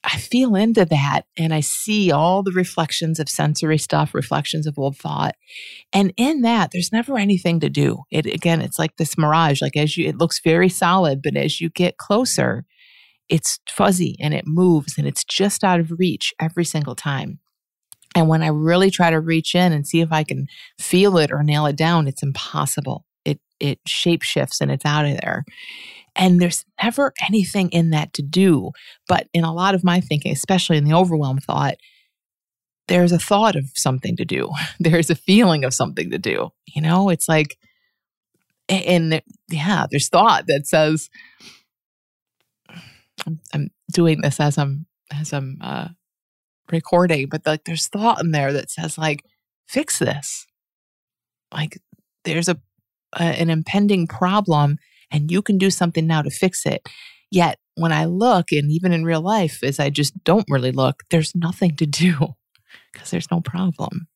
i 0.04 0.18
feel 0.18 0.56
into 0.56 0.86
that 0.86 1.24
and 1.38 1.54
i 1.54 1.60
see 1.60 2.12
all 2.12 2.44
the 2.44 2.52
reflections 2.52 3.20
of 3.20 3.28
sensory 3.28 3.78
stuff 3.78 4.14
reflections 4.14 4.68
of 4.68 4.78
old 4.78 4.98
thought. 4.98 5.36
And 5.94 6.14
in 6.18 6.42
that 6.42 6.72
there's 6.72 6.92
never 6.92 7.18
anything 7.18 7.60
to 7.62 7.70
do. 7.70 8.04
It 8.12 8.26
again 8.26 8.62
it's 8.62 8.80
like 8.80 8.98
this 8.98 9.18
mirage 9.18 9.62
like 9.62 9.78
as 9.78 9.98
you 9.98 10.08
it 10.08 10.18
looks 10.18 10.40
very 10.44 10.70
solid 10.70 11.22
but 11.22 11.36
as 11.36 11.62
you 11.62 11.70
get 11.70 11.98
closer 11.98 12.66
it's 13.30 13.60
fuzzy 13.70 14.16
and 14.22 14.34
it 14.34 14.48
moves 14.48 14.98
and 14.98 15.08
it's 15.08 15.24
just 15.24 15.64
out 15.64 15.80
of 15.80 15.92
reach 15.98 16.34
every 16.40 16.66
single 16.66 16.96
time 16.96 17.40
and 18.16 18.28
when 18.28 18.42
I 18.42 18.48
really 18.48 18.90
try 18.90 19.10
to 19.10 19.20
reach 19.20 19.56
in 19.56 19.74
and 19.74 19.88
see 19.88 20.02
if 20.02 20.12
I 20.12 20.24
can 20.24 20.48
feel 20.80 21.18
it 21.18 21.32
or 21.32 21.44
nail 21.44 21.66
it 21.66 21.76
down, 21.76 22.08
it's 22.08 22.24
impossible. 22.24 23.06
It 23.26 23.40
it 23.60 23.80
shape 23.86 24.24
shifts 24.24 24.62
and 24.62 24.72
it's 24.72 24.86
out 24.86 25.06
of 25.06 25.20
there. 25.22 25.46
And 26.16 26.42
there's 26.42 26.66
never 26.82 27.14
anything 27.28 27.70
in 27.70 27.92
that 27.92 28.14
to 28.14 28.24
do. 28.24 28.72
But 29.08 29.28
in 29.34 29.44
a 29.44 29.54
lot 29.54 29.76
of 29.76 29.84
my 29.84 30.00
thinking, 30.00 30.32
especially 30.32 30.78
in 30.78 30.84
the 30.84 30.96
overwhelm 30.96 31.38
thought, 31.38 31.76
there's 32.88 33.12
a 33.12 33.20
thought 33.20 33.56
of 33.56 33.66
something 33.76 34.16
to 34.18 34.26
do. 34.26 34.50
There's 34.80 35.10
a 35.10 35.16
feeling 35.16 35.66
of 35.66 35.74
something 35.74 36.10
to 36.12 36.18
do. 36.18 36.52
You 36.66 36.82
know, 36.82 37.10
it's 37.10 37.28
like, 37.28 37.58
and 38.70 39.22
yeah, 39.50 39.88
there's 39.92 40.10
thought 40.10 40.48
that 40.48 40.68
says, 40.68 41.10
I'm, 43.26 43.40
I'm 43.54 43.70
doing 43.92 44.22
this 44.22 44.40
as 44.40 44.58
I'm 44.58 44.86
as 45.12 45.34
I'm 45.34 45.58
uh, 45.62 45.90
recording, 46.72 47.28
but 47.30 47.46
like 47.46 47.64
there's 47.66 47.88
thought 47.88 48.22
in 48.22 48.32
there 48.32 48.54
that 48.54 48.72
says 48.72 48.98
like, 48.98 49.24
fix 49.68 50.00
this. 50.00 50.46
Like 51.54 51.80
there's 52.24 52.50
a, 52.50 52.58
a 53.16 53.24
an 53.24 53.50
impending 53.50 54.08
problem, 54.08 54.78
and 55.12 55.32
you 55.32 55.42
can 55.42 55.58
do 55.58 55.70
something 55.70 56.06
now 56.06 56.22
to 56.22 56.30
fix 56.30 56.66
it. 56.66 56.88
Yet 57.32 57.60
when 57.76 57.92
I 57.92 58.06
look, 58.06 58.52
and 58.52 58.72
even 58.72 58.92
in 58.92 59.04
real 59.04 59.22
life, 59.22 59.64
as 59.64 59.80
I 59.80 59.90
just 59.90 60.24
don't 60.24 60.48
really 60.50 60.72
look, 60.72 61.04
there's 61.10 61.36
nothing 61.36 61.76
to 61.78 61.86
do 61.86 62.36
because 62.92 63.12
there's 63.12 63.32
no 63.32 63.42
problem. 63.42 64.08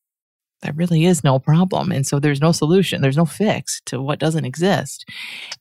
There 0.62 0.74
really 0.74 1.06
is 1.06 1.24
no 1.24 1.40
problem. 1.40 1.92
And 1.92 2.06
so 2.06 2.20
there's 2.20 2.42
no 2.42 2.52
solution. 2.52 3.02
There's 3.02 3.18
no 3.18 3.26
fix 3.26 3.82
to 3.88 4.02
what 4.02 4.20
doesn't 4.20 4.46
exist. 4.46 5.06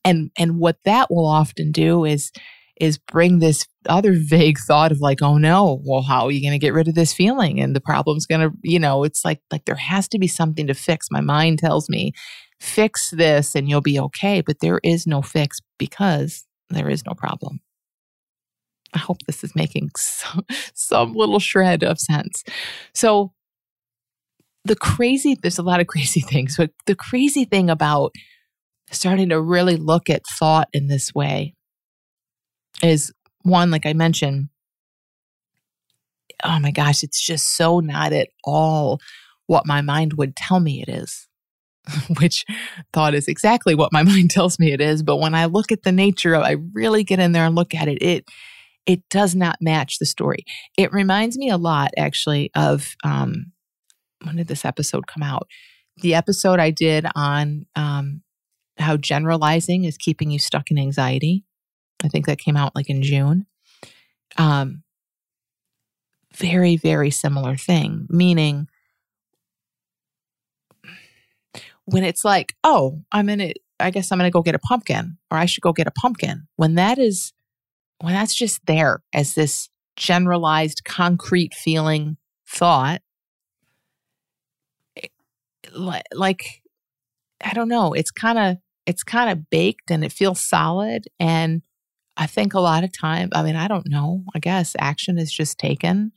And 0.05 0.31
and 0.39 0.59
what 0.59 0.79
that 0.85 1.11
will 1.11 1.27
often 1.27 1.73
do 1.73 2.05
is 2.05 2.33
is 2.81 2.99
bring 2.99 3.39
this 3.39 3.67
other 3.87 4.13
vague 4.15 4.59
thought 4.59 4.91
of 4.91 5.01
like, 5.01 5.23
oh 5.23 5.37
no, 5.37 5.81
well, 5.85 6.03
how 6.03 6.25
are 6.25 6.31
you 6.31 6.41
going 6.41 6.59
to 6.59 6.59
get 6.59 6.73
rid 6.73 6.89
of 6.89 6.95
this 6.95 7.13
feeling? 7.13 7.61
And 7.61 7.77
the 7.77 7.81
problem's 7.81 8.27
going 8.27 8.41
to, 8.41 8.57
you 8.63 8.79
know, 8.79 9.05
it's 9.05 9.25
like, 9.25 9.41
like 9.53 9.67
there 9.67 9.77
has 9.77 10.09
to 10.09 10.19
be 10.19 10.27
something 10.27 10.67
to 10.67 10.75
fix. 10.75 11.09
My 11.11 11.21
mind 11.21 11.59
tells 11.59 11.89
me, 11.89 12.13
fix 12.59 13.11
this 13.11 13.55
and 13.55 13.69
you'll 13.69 13.83
be 13.83 14.01
okay. 14.01 14.41
But 14.41 14.61
there 14.61 14.81
is 14.83 15.07
no 15.07 15.23
fix 15.23 15.59
because 15.79 16.47
there 16.71 16.89
is 16.89 17.05
no 17.05 17.13
problem. 17.13 17.61
I 18.95 18.99
hope 18.99 19.19
this 19.27 19.45
is 19.45 19.55
making 19.55 19.91
some, 19.97 20.45
some 20.75 21.13
little 21.15 21.39
shred 21.39 21.85
of 21.85 21.99
sense. 21.99 22.43
So, 22.95 23.33
the 24.67 24.77
crazy, 24.77 25.37
there's 25.41 25.59
a 25.59 25.63
lot 25.63 25.81
of 25.81 25.87
crazy 25.87 26.21
things, 26.21 26.57
but 26.57 26.71
the 26.87 26.95
crazy 26.95 27.45
thing 27.45 27.71
about 27.71 28.15
starting 28.91 29.29
to 29.31 29.41
really 29.41 29.77
look 29.77 30.11
at 30.11 30.23
thought 30.39 30.69
in 30.73 30.89
this 30.89 31.15
way 31.15 31.55
is 32.83 33.13
one, 33.43 33.71
like 33.71 33.87
I 33.87 33.93
mentioned, 33.93 34.49
oh 36.45 36.59
my 36.61 36.71
gosh, 36.71 37.03
it's 37.03 37.25
just 37.25 37.57
so 37.57 37.81
not 37.81 38.13
at 38.13 38.29
all 38.45 39.01
what 39.47 39.67
my 39.67 39.81
mind 39.81 40.15
would 40.15 40.37
tell 40.37 40.61
me 40.61 40.83
it 40.83 40.89
is, 40.89 41.29
which 42.21 42.45
thought 42.93 43.15
is 43.15 43.29
exactly 43.29 43.75
what 43.75 43.93
my 43.93 44.03
mind 44.05 44.31
tells 44.31 44.59
me 44.59 44.73
it 44.73 44.81
is. 44.81 45.03
But 45.03 45.19
when 45.19 45.35
I 45.35 45.47
look 45.47 45.73
at 45.73 45.83
the 45.83 45.93
nature 45.93 46.35
of, 46.35 46.43
I 46.43 46.57
really 46.73 47.05
get 47.05 47.19
in 47.19 47.33
there 47.33 47.45
and 47.45 47.55
look 47.55 47.75
at 47.75 47.89
it, 47.89 48.03
it 48.03 48.25
it 48.87 49.03
does 49.11 49.35
not 49.35 49.57
match 49.61 49.99
the 49.99 50.07
story. 50.07 50.45
It 50.77 50.93
reminds 50.93 51.37
me 51.37 51.51
a 51.51 51.59
lot, 51.59 51.91
actually, 51.99 52.51
of 52.55 52.97
um, 53.05 53.53
when 54.25 54.37
did 54.37 54.49
this 54.49 54.65
episode 54.65 55.07
come 55.07 55.23
out? 55.23 55.47
The 55.99 56.15
episode 56.15 56.59
I 56.59 56.71
did 56.71 57.07
on 57.15 57.67
um, 57.77 58.23
how 58.79 58.97
generalizing 58.97 59.85
is 59.85 59.97
keeping 59.97 60.31
you 60.31 60.39
stuck 60.39 60.71
in 60.71 60.79
anxiety. 60.79 61.45
I 62.03 62.09
think 62.09 62.27
that 62.27 62.39
came 62.39 62.57
out 62.57 62.75
like 62.75 62.89
in 62.89 63.03
June. 63.03 63.47
Um, 64.37 64.83
very, 66.35 66.77
very 66.77 67.11
similar 67.11 67.57
thing, 67.57 68.07
meaning 68.09 68.69
when 71.85 72.05
it's 72.05 72.25
like, 72.25 72.55
oh, 72.63 73.03
I'm 73.11 73.29
in 73.29 73.41
it, 73.41 73.59
I 73.81 73.91
guess 73.91 74.13
I'm 74.13 74.19
going 74.19 74.31
to 74.31 74.33
go 74.33 74.43
get 74.43 74.55
a 74.55 74.61
pumpkin, 74.61 75.19
or 75.31 75.39
I 75.39 75.47
should 75.47 75.63
go 75.63 75.73
get 75.73 75.89
a 75.89 75.93
pumpkin. 75.93 76.47
When 76.57 76.77
that 76.77 76.99
is, 76.99 77.33
when 78.01 78.15
that's 78.15 78.35
just 78.35 78.65
there 78.67 79.03
as 79.13 79.35
this 79.35 79.69
generalized, 79.97 80.85
concrete 80.85 81.53
feeling 81.53 82.17
thought, 82.47 83.03
like, 85.75 86.63
I 87.45 87.53
don't 87.53 87.69
know, 87.69 87.93
it's 87.93 88.11
kind 88.11 88.39
of, 88.39 88.57
it's 88.87 89.03
kind 89.03 89.31
of 89.31 89.51
baked 89.51 89.91
and 89.91 90.05
it 90.05 90.13
feels 90.13 90.41
solid. 90.41 91.07
And 91.19 91.63
I 92.17 92.27
think 92.27 92.55
a 92.55 92.61
lot 92.61 92.85
of 92.85 92.93
time, 92.93 93.31
I 93.33 93.43
mean, 93.43 93.57
I 93.57 93.69
don't 93.69 93.89
know, 93.89 94.25
I 94.35 94.39
guess 94.39 94.77
action 94.79 95.19
is 95.19 95.33
just 95.33 95.59
taken. 95.59 96.13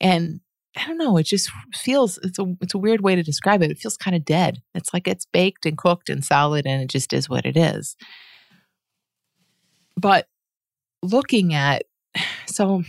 And 0.00 0.40
I 0.76 0.86
don't 0.86 0.98
know, 0.98 1.16
it 1.16 1.24
just 1.24 1.50
feels 1.74 2.18
it's 2.22 2.38
a 2.38 2.54
it's 2.60 2.74
a 2.74 2.78
weird 2.78 3.00
way 3.00 3.16
to 3.16 3.22
describe 3.22 3.62
it. 3.62 3.70
It 3.70 3.78
feels 3.78 3.96
kind 3.96 4.16
of 4.16 4.24
dead. 4.24 4.62
It's 4.74 4.92
like 4.92 5.08
it's 5.08 5.26
baked 5.26 5.66
and 5.66 5.76
cooked 5.76 6.08
and 6.08 6.24
solid 6.24 6.66
and 6.66 6.82
it 6.82 6.88
just 6.88 7.12
is 7.12 7.28
what 7.28 7.46
it 7.46 7.56
is. 7.56 7.96
But 9.96 10.28
looking 11.02 11.54
at 11.54 11.84
so 12.46 12.82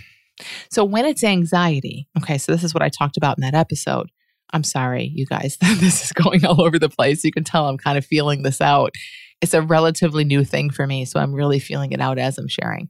so 0.70 0.86
when 0.86 1.06
it's 1.06 1.24
anxiety, 1.24 2.08
okay, 2.18 2.38
so 2.38 2.52
this 2.52 2.64
is 2.64 2.74
what 2.74 2.84
I 2.84 2.90
talked 2.90 3.18
about 3.18 3.38
in 3.38 3.42
that 3.42 3.56
episode. 3.56 4.12
I'm 4.52 4.64
sorry, 4.64 5.12
you 5.14 5.26
guys, 5.26 5.58
this 5.62 6.06
is 6.06 6.12
going 6.12 6.46
all 6.46 6.62
over 6.62 6.80
the 6.80 6.90
place. 6.90 7.24
You 7.24 7.32
can 7.32 7.44
tell 7.44 7.68
I'm 7.68 7.78
kind 7.78 7.98
of 7.98 8.06
feeling 8.06 8.44
this 8.44 8.62
out 8.62 8.94
it's 9.42 9.54
a 9.54 9.62
relatively 9.62 10.24
new 10.24 10.44
thing 10.44 10.70
for 10.70 10.86
me. 10.86 11.06
So 11.06 11.20
I'm 11.20 11.34
really 11.34 11.60
feeling 11.60 11.92
it 11.92 12.02
out 12.02 12.18
as 12.18 12.38
I'm 12.38 12.48
sharing. 12.48 12.90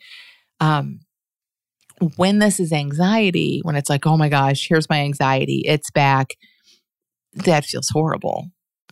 Um, 0.60 1.00
when 2.16 2.40
this 2.40 2.60
is 2.60 2.72
anxiety, 2.72 3.60
when 3.64 3.76
it's 3.76 3.90
like, 3.90 4.06
oh 4.08 4.18
my 4.18 4.30
gosh, 4.30 4.68
here's 4.68 4.90
my 4.90 5.02
anxiety, 5.02 5.64
it's 5.66 5.92
back, 5.92 6.30
that 7.34 7.66
feels 7.66 7.90
horrible. 7.90 8.48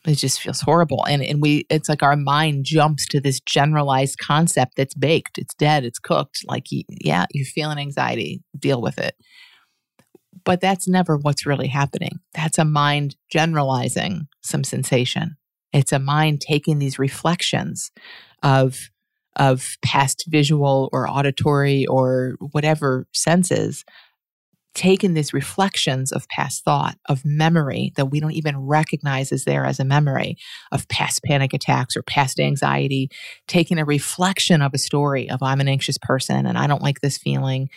It 0.05 0.15
just 0.15 0.41
feels 0.41 0.61
horrible. 0.61 1.05
And 1.05 1.21
and 1.21 1.41
we 1.41 1.65
it's 1.69 1.89
like 1.89 2.03
our 2.03 2.15
mind 2.15 2.65
jumps 2.65 3.05
to 3.07 3.19
this 3.19 3.39
generalized 3.39 4.19
concept 4.19 4.73
that's 4.77 4.93
baked, 4.93 5.37
it's 5.37 5.55
dead, 5.55 5.83
it's 5.83 5.99
cooked. 5.99 6.41
Like 6.45 6.67
yeah, 6.69 7.25
you're 7.33 7.45
feeling 7.45 7.77
anxiety, 7.77 8.41
deal 8.57 8.81
with 8.81 8.99
it. 8.99 9.15
But 10.45 10.61
that's 10.61 10.87
never 10.87 11.17
what's 11.17 11.45
really 11.45 11.67
happening. 11.67 12.19
That's 12.33 12.57
a 12.57 12.63
mind 12.63 13.15
generalizing 13.29 14.27
some 14.41 14.63
sensation. 14.63 15.35
It's 15.73 15.91
a 15.91 15.99
mind 15.99 16.41
taking 16.41 16.79
these 16.79 16.99
reflections 16.99 17.91
of 18.43 18.89
of 19.35 19.77
past 19.83 20.25
visual 20.27 20.89
or 20.91 21.07
auditory 21.07 21.85
or 21.85 22.37
whatever 22.51 23.05
senses 23.13 23.85
taking 24.77 25.15
these 25.15 25.33
reflections 25.33 26.11
of 26.11 26.29
past 26.29 26.63
thought, 26.63 26.99
of 27.09 27.25
memory 27.25 27.91
that 27.95 28.05
we 28.05 28.19
don't 28.19 28.33
even 28.33 28.55
recognize 28.59 29.31
as 29.31 29.43
there 29.43 29.65
as 29.65 29.79
a 29.79 29.83
memory, 29.83 30.37
of 30.71 30.87
past 30.87 31.23
panic 31.23 31.51
attacks 31.51 31.97
or 31.97 32.03
past 32.03 32.39
anxiety, 32.39 33.09
taking 33.47 33.79
a 33.79 33.85
reflection 33.85 34.61
of 34.61 34.75
a 34.75 34.77
story 34.77 35.27
of 35.31 35.41
I'm 35.41 35.61
an 35.61 35.67
anxious 35.67 35.97
person 35.97 36.45
and 36.45 36.59
I 36.59 36.67
don't 36.67 36.83
like 36.83 37.01
this 37.01 37.17
feeling, 37.17 37.69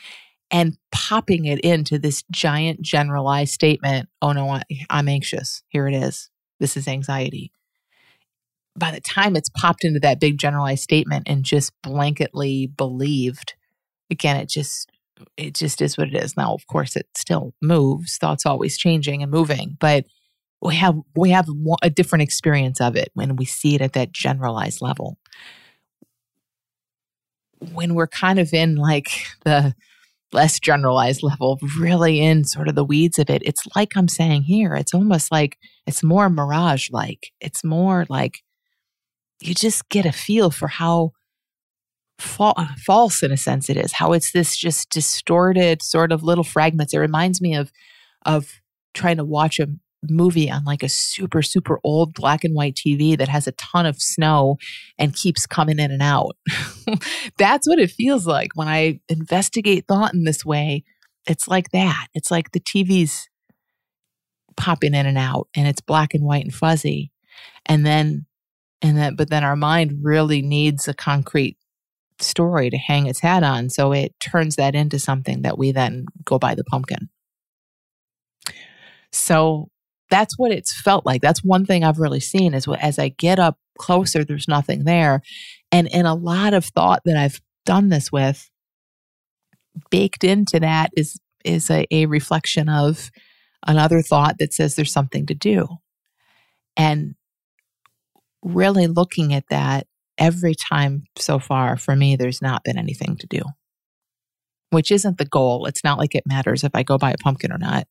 and 0.51 0.77
popping 0.93 1.47
it 1.47 1.61
into 1.61 1.99
this 1.99 2.23
giant 2.31 2.83
generalized 2.83 3.55
statement 3.55 4.11
oh 4.21 4.33
no, 4.33 4.61
I'm 4.91 5.09
anxious. 5.09 5.63
Here 5.69 5.89
it 5.89 5.95
is. 5.95 6.29
This 6.59 6.77
is 6.77 6.87
anxiety 6.87 7.51
by 8.77 8.91
the 8.91 9.01
time 9.01 9.37
it's 9.37 9.51
popped 9.51 9.85
into 9.85 10.01
that 10.01 10.21
big 10.21 10.39
generalized 10.39 10.83
statement 10.83 11.25
and 11.27 11.45
just 11.45 11.73
blanketly 11.83 12.75
believed, 12.77 13.55
again, 14.11 14.37
it 14.37 14.49
just 14.49 14.91
it 15.37 15.55
just 15.55 15.83
is 15.83 15.99
what 15.99 16.09
it 16.09 16.15
is. 16.15 16.37
Now, 16.37 16.55
of 16.55 16.67
course, 16.67 16.97
it 16.97 17.07
still 17.17 17.55
moves. 17.61 18.17
Thoughts 18.17 18.47
always 18.47 18.79
changing 18.79 19.23
and 19.23 19.31
moving, 19.31 19.77
but 19.81 20.07
we 20.63 20.77
have 20.77 20.97
we 21.17 21.31
have 21.31 21.49
a 21.83 21.91
different 21.91 22.23
experience 22.23 22.81
of 22.81 22.97
it 22.97 23.11
when 23.15 23.37
we 23.37 23.45
see 23.45 23.75
it 23.75 23.81
at 23.81 23.95
that 23.95 24.13
generalized 24.13 24.83
level. 24.83 25.19
When 27.73 27.95
we're 27.95 28.07
kind 28.07 28.39
of 28.39 28.53
in 28.53 28.77
like 28.77 29.11
the 29.45 29.75
less 30.33 30.61
generalized 30.61 31.23
level, 31.23 31.59
really 31.79 32.21
in 32.21 32.45
sort 32.45 32.69
of 32.69 32.75
the 32.75 32.85
weeds 32.85 33.19
of 33.19 33.31
it, 33.31 33.43
it's 33.45 33.67
like 33.75 33.97
I'm 33.97 34.09
saying 34.09 34.43
here. 34.43 34.75
It's 34.75 34.95
almost 34.95 35.33
like 35.33 35.59
it's 35.87 36.03
more 36.03 36.31
mirage 36.31 36.91
like. 36.91 37.33
It's 37.41 37.65
more 37.65 38.07
like 38.09 38.43
you 39.41 39.55
just 39.55 39.89
get 39.89 40.07
a 40.07 40.13
feel 40.13 40.51
for 40.51 40.69
how 40.69 41.13
fa- 42.19 42.55
false, 42.79 43.23
in 43.23 43.33
a 43.33 43.37
sense, 43.37 43.69
it 43.69 43.77
is. 43.77 43.93
How 43.93 44.13
it's 44.13 44.33
this 44.33 44.57
just 44.57 44.91
distorted 44.91 45.83
sort 45.83 46.13
of 46.13 46.23
little 46.23 46.45
fragments. 46.45 46.95
It 46.95 46.99
reminds 46.99 47.41
me 47.41 47.55
of 47.55 47.73
of 48.27 48.61
trying 48.93 49.17
to 49.17 49.25
watch 49.25 49.59
a 49.59 49.69
movie 50.09 50.51
on 50.51 50.65
like 50.65 50.83
a 50.83 50.89
super 50.89 51.43
super 51.43 51.79
old 51.85 52.15
black 52.15 52.43
and 52.43 52.55
white 52.55 52.75
TV 52.75 53.17
that 53.19 53.29
has 53.29 53.47
a 53.47 53.53
ton 53.53 53.87
of 53.87 54.01
snow 54.01 54.57
and 54.99 55.15
keeps 55.15 55.47
coming 55.47 55.79
in 55.79 55.91
and 55.91 56.03
out. 56.03 56.37
That's 57.39 57.69
what 57.69 57.79
it 57.79 57.91
feels 57.91 58.27
like 58.27 58.53
when 58.55 58.69
I 58.69 59.01
investigate 59.09 59.87
thought 59.87 60.15
in 60.15 60.25
this 60.25 60.45
way. 60.45 60.85
It's 61.27 61.47
like 61.49 61.71
that. 61.73 62.07
It's 62.15 62.31
like 62.31 62.53
the 62.53 62.61
TV's 62.61 63.29
popping 64.57 64.95
in 64.95 65.07
and 65.07 65.19
out 65.19 65.49
and 65.55 65.69
it's 65.69 65.81
black 65.81 66.15
and 66.15 66.25
white 66.25 66.45
and 66.45 66.55
fuzzy. 66.55 67.13
And 67.67 67.85
then 67.85 68.27
and 68.83 68.99
that 68.99 69.17
but 69.17 69.31
then 69.31 69.45
our 69.45 69.57
mind 69.57 70.01
really 70.03 70.43
needs 70.43 70.89
a 70.89 70.95
concrete 70.95 71.57
story 72.19 72.71
to 72.71 72.77
hang 72.77 73.07
its 73.07 73.21
hat 73.21 73.43
on 73.43 73.71
so 73.71 73.93
it 73.93 74.15
turns 74.21 74.57
that 74.57 74.75
into 74.75 74.99
something 74.99 75.43
that 75.43 75.59
we 75.59 75.73
then 75.73 76.05
go 76.25 76.39
buy 76.39 76.55
the 76.55 76.65
pumpkin. 76.65 77.09
So 79.13 79.69
that's 80.11 80.35
what 80.37 80.53
it's 80.53 80.79
felt 80.81 81.07
like. 81.07 81.23
That's 81.23 81.45
one 81.45 81.67
thing 81.67 81.85
i've 81.85 81.99
really 81.99 82.21
seen 82.21 82.55
is 82.55 82.67
as 82.81 82.99
i 82.99 83.09
get 83.09 83.39
up 83.39 83.59
closer 83.79 84.25
there's 84.25 84.49
nothing 84.49 84.85
there. 84.85 85.23
And 85.73 85.89
in 85.89 86.07
a 86.07 86.15
lot 86.15 86.55
of 86.55 86.65
thought 86.65 87.03
that 87.05 87.17
i've 87.17 87.41
done 87.65 87.89
this 87.89 88.11
with 88.11 88.51
baked 89.91 90.25
into 90.25 90.61
that 90.61 90.91
is 90.97 91.19
is 91.45 91.71
a, 91.71 91.87
a 91.91 92.07
reflection 92.07 92.69
of 92.69 93.11
another 93.67 94.03
thought 94.03 94.37
that 94.39 94.53
says 94.53 94.75
there's 94.75 94.93
something 94.93 95.27
to 95.27 95.35
do. 95.35 95.67
And 96.77 97.15
really 98.43 98.87
looking 98.87 99.35
at 99.35 99.45
that 99.51 99.87
every 100.19 100.55
time 100.55 101.05
so 101.19 101.39
far 101.39 101.77
for 101.77 101.97
me, 101.97 102.17
there's 102.17 102.43
not 102.43 102.65
been 102.65 102.79
anything 102.79 103.17
to 103.19 103.27
do. 103.27 103.43
which 104.71 104.91
isn't 104.91 105.19
the 105.19 105.25
goal. 105.25 105.67
It's 105.67 105.85
not 105.85 105.99
like 105.99 106.15
it 106.15 106.27
matters 106.27 106.65
if 106.65 106.71
I 106.75 106.83
go 106.83 106.99
buy 106.99 107.13
a 107.13 107.19
pumpkin 107.19 107.53
or 107.53 107.59
not. 107.59 107.87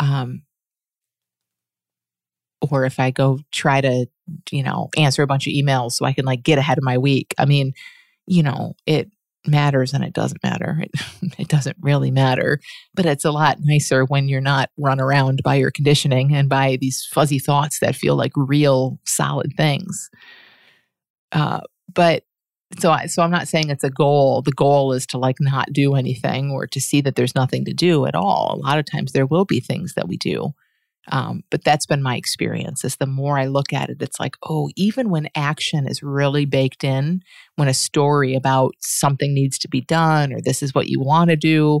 Um, 0.00 0.42
or 2.70 2.84
if 2.84 3.00
I 3.00 3.10
go 3.10 3.40
try 3.50 3.80
to, 3.80 4.06
you 4.50 4.62
know, 4.62 4.88
answer 4.96 5.22
a 5.22 5.26
bunch 5.26 5.46
of 5.46 5.52
emails 5.52 5.92
so 5.92 6.04
I 6.04 6.12
can 6.12 6.24
like 6.24 6.42
get 6.42 6.58
ahead 6.58 6.78
of 6.78 6.84
my 6.84 6.98
week. 6.98 7.34
I 7.38 7.44
mean, 7.44 7.72
you 8.26 8.42
know, 8.42 8.74
it 8.86 9.10
matters 9.46 9.92
and 9.92 10.04
it 10.04 10.12
doesn't 10.12 10.42
matter. 10.42 10.84
It, 11.22 11.34
it 11.38 11.48
doesn't 11.48 11.76
really 11.80 12.10
matter, 12.10 12.60
but 12.94 13.06
it's 13.06 13.24
a 13.24 13.30
lot 13.30 13.58
nicer 13.60 14.04
when 14.04 14.28
you're 14.28 14.40
not 14.40 14.70
run 14.76 15.00
around 15.00 15.40
by 15.42 15.54
your 15.54 15.70
conditioning 15.70 16.34
and 16.34 16.48
by 16.48 16.78
these 16.80 17.06
fuzzy 17.10 17.38
thoughts 17.38 17.78
that 17.80 17.94
feel 17.94 18.16
like 18.16 18.32
real 18.36 18.98
solid 19.04 19.52
things. 19.56 20.10
Uh, 21.30 21.60
but 21.94 22.24
so 22.78 22.90
I, 22.90 23.06
so 23.06 23.22
I'm 23.22 23.30
not 23.30 23.48
saying 23.48 23.70
it's 23.70 23.84
a 23.84 23.90
goal. 23.90 24.42
The 24.42 24.52
goal 24.52 24.92
is 24.92 25.06
to 25.08 25.18
like 25.18 25.36
not 25.40 25.72
do 25.72 25.94
anything 25.94 26.50
or 26.50 26.66
to 26.66 26.80
see 26.80 27.00
that 27.02 27.14
there's 27.16 27.34
nothing 27.34 27.64
to 27.66 27.72
do 27.72 28.06
at 28.06 28.14
all. 28.14 28.54
A 28.54 28.64
lot 28.64 28.78
of 28.78 28.86
times 28.86 29.12
there 29.12 29.26
will 29.26 29.44
be 29.44 29.60
things 29.60 29.94
that 29.94 30.08
we 30.08 30.16
do. 30.16 30.52
Um, 31.08 31.42
but 31.50 31.64
that's 31.64 31.86
been 31.86 32.02
my 32.02 32.16
experience 32.16 32.84
is 32.84 32.96
the 32.96 33.06
more 33.06 33.36
I 33.38 33.46
look 33.46 33.72
at 33.72 33.90
it, 33.90 34.00
it's 34.00 34.20
like, 34.20 34.36
oh, 34.44 34.70
even 34.76 35.10
when 35.10 35.28
action 35.34 35.88
is 35.88 36.02
really 36.02 36.44
baked 36.44 36.84
in, 36.84 37.22
when 37.56 37.68
a 37.68 37.74
story 37.74 38.34
about 38.34 38.74
something 38.78 39.34
needs 39.34 39.58
to 39.60 39.68
be 39.68 39.80
done 39.80 40.32
or 40.32 40.40
this 40.40 40.62
is 40.62 40.74
what 40.74 40.88
you 40.88 41.00
want 41.00 41.30
to 41.30 41.36
do 41.36 41.80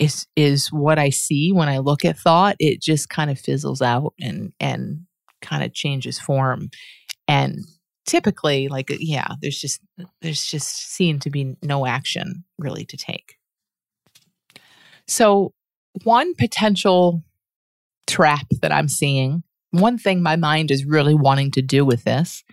is 0.00 0.26
is 0.36 0.72
what 0.72 0.98
I 0.98 1.10
see 1.10 1.52
when 1.52 1.68
I 1.68 1.78
look 1.78 2.04
at 2.04 2.18
thought, 2.18 2.56
it 2.58 2.82
just 2.82 3.08
kind 3.08 3.30
of 3.30 3.38
fizzles 3.38 3.82
out 3.82 4.14
and 4.20 4.52
and 4.60 5.06
kind 5.40 5.62
of 5.62 5.72
changes 5.72 6.18
form. 6.18 6.70
And 7.28 7.60
typically 8.06 8.68
like 8.68 8.86
yeah 9.00 9.26
there's 9.42 9.60
just 9.60 9.80
there's 10.22 10.46
just 10.46 10.94
seen 10.94 11.18
to 11.18 11.28
be 11.28 11.56
no 11.62 11.86
action 11.86 12.44
really 12.56 12.84
to 12.84 12.96
take 12.96 13.36
so 15.08 15.52
one 16.04 16.34
potential 16.36 17.22
trap 18.06 18.46
that 18.62 18.72
i'm 18.72 18.88
seeing 18.88 19.42
one 19.70 19.98
thing 19.98 20.22
my 20.22 20.36
mind 20.36 20.70
is 20.70 20.84
really 20.84 21.14
wanting 21.14 21.50
to 21.50 21.62
do 21.62 21.84
with 21.84 22.04
this 22.04 22.44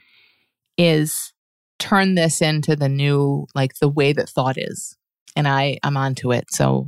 is 0.77 1.33
turn 1.79 2.15
this 2.15 2.41
into 2.41 2.75
the 2.75 2.89
new 2.89 3.45
like 3.55 3.73
the 3.79 3.89
way 3.89 4.13
that 4.13 4.29
thought 4.29 4.57
is 4.57 4.97
and 5.35 5.47
i 5.47 5.77
i'm 5.83 5.97
onto 5.97 6.31
it 6.31 6.45
so 6.49 6.87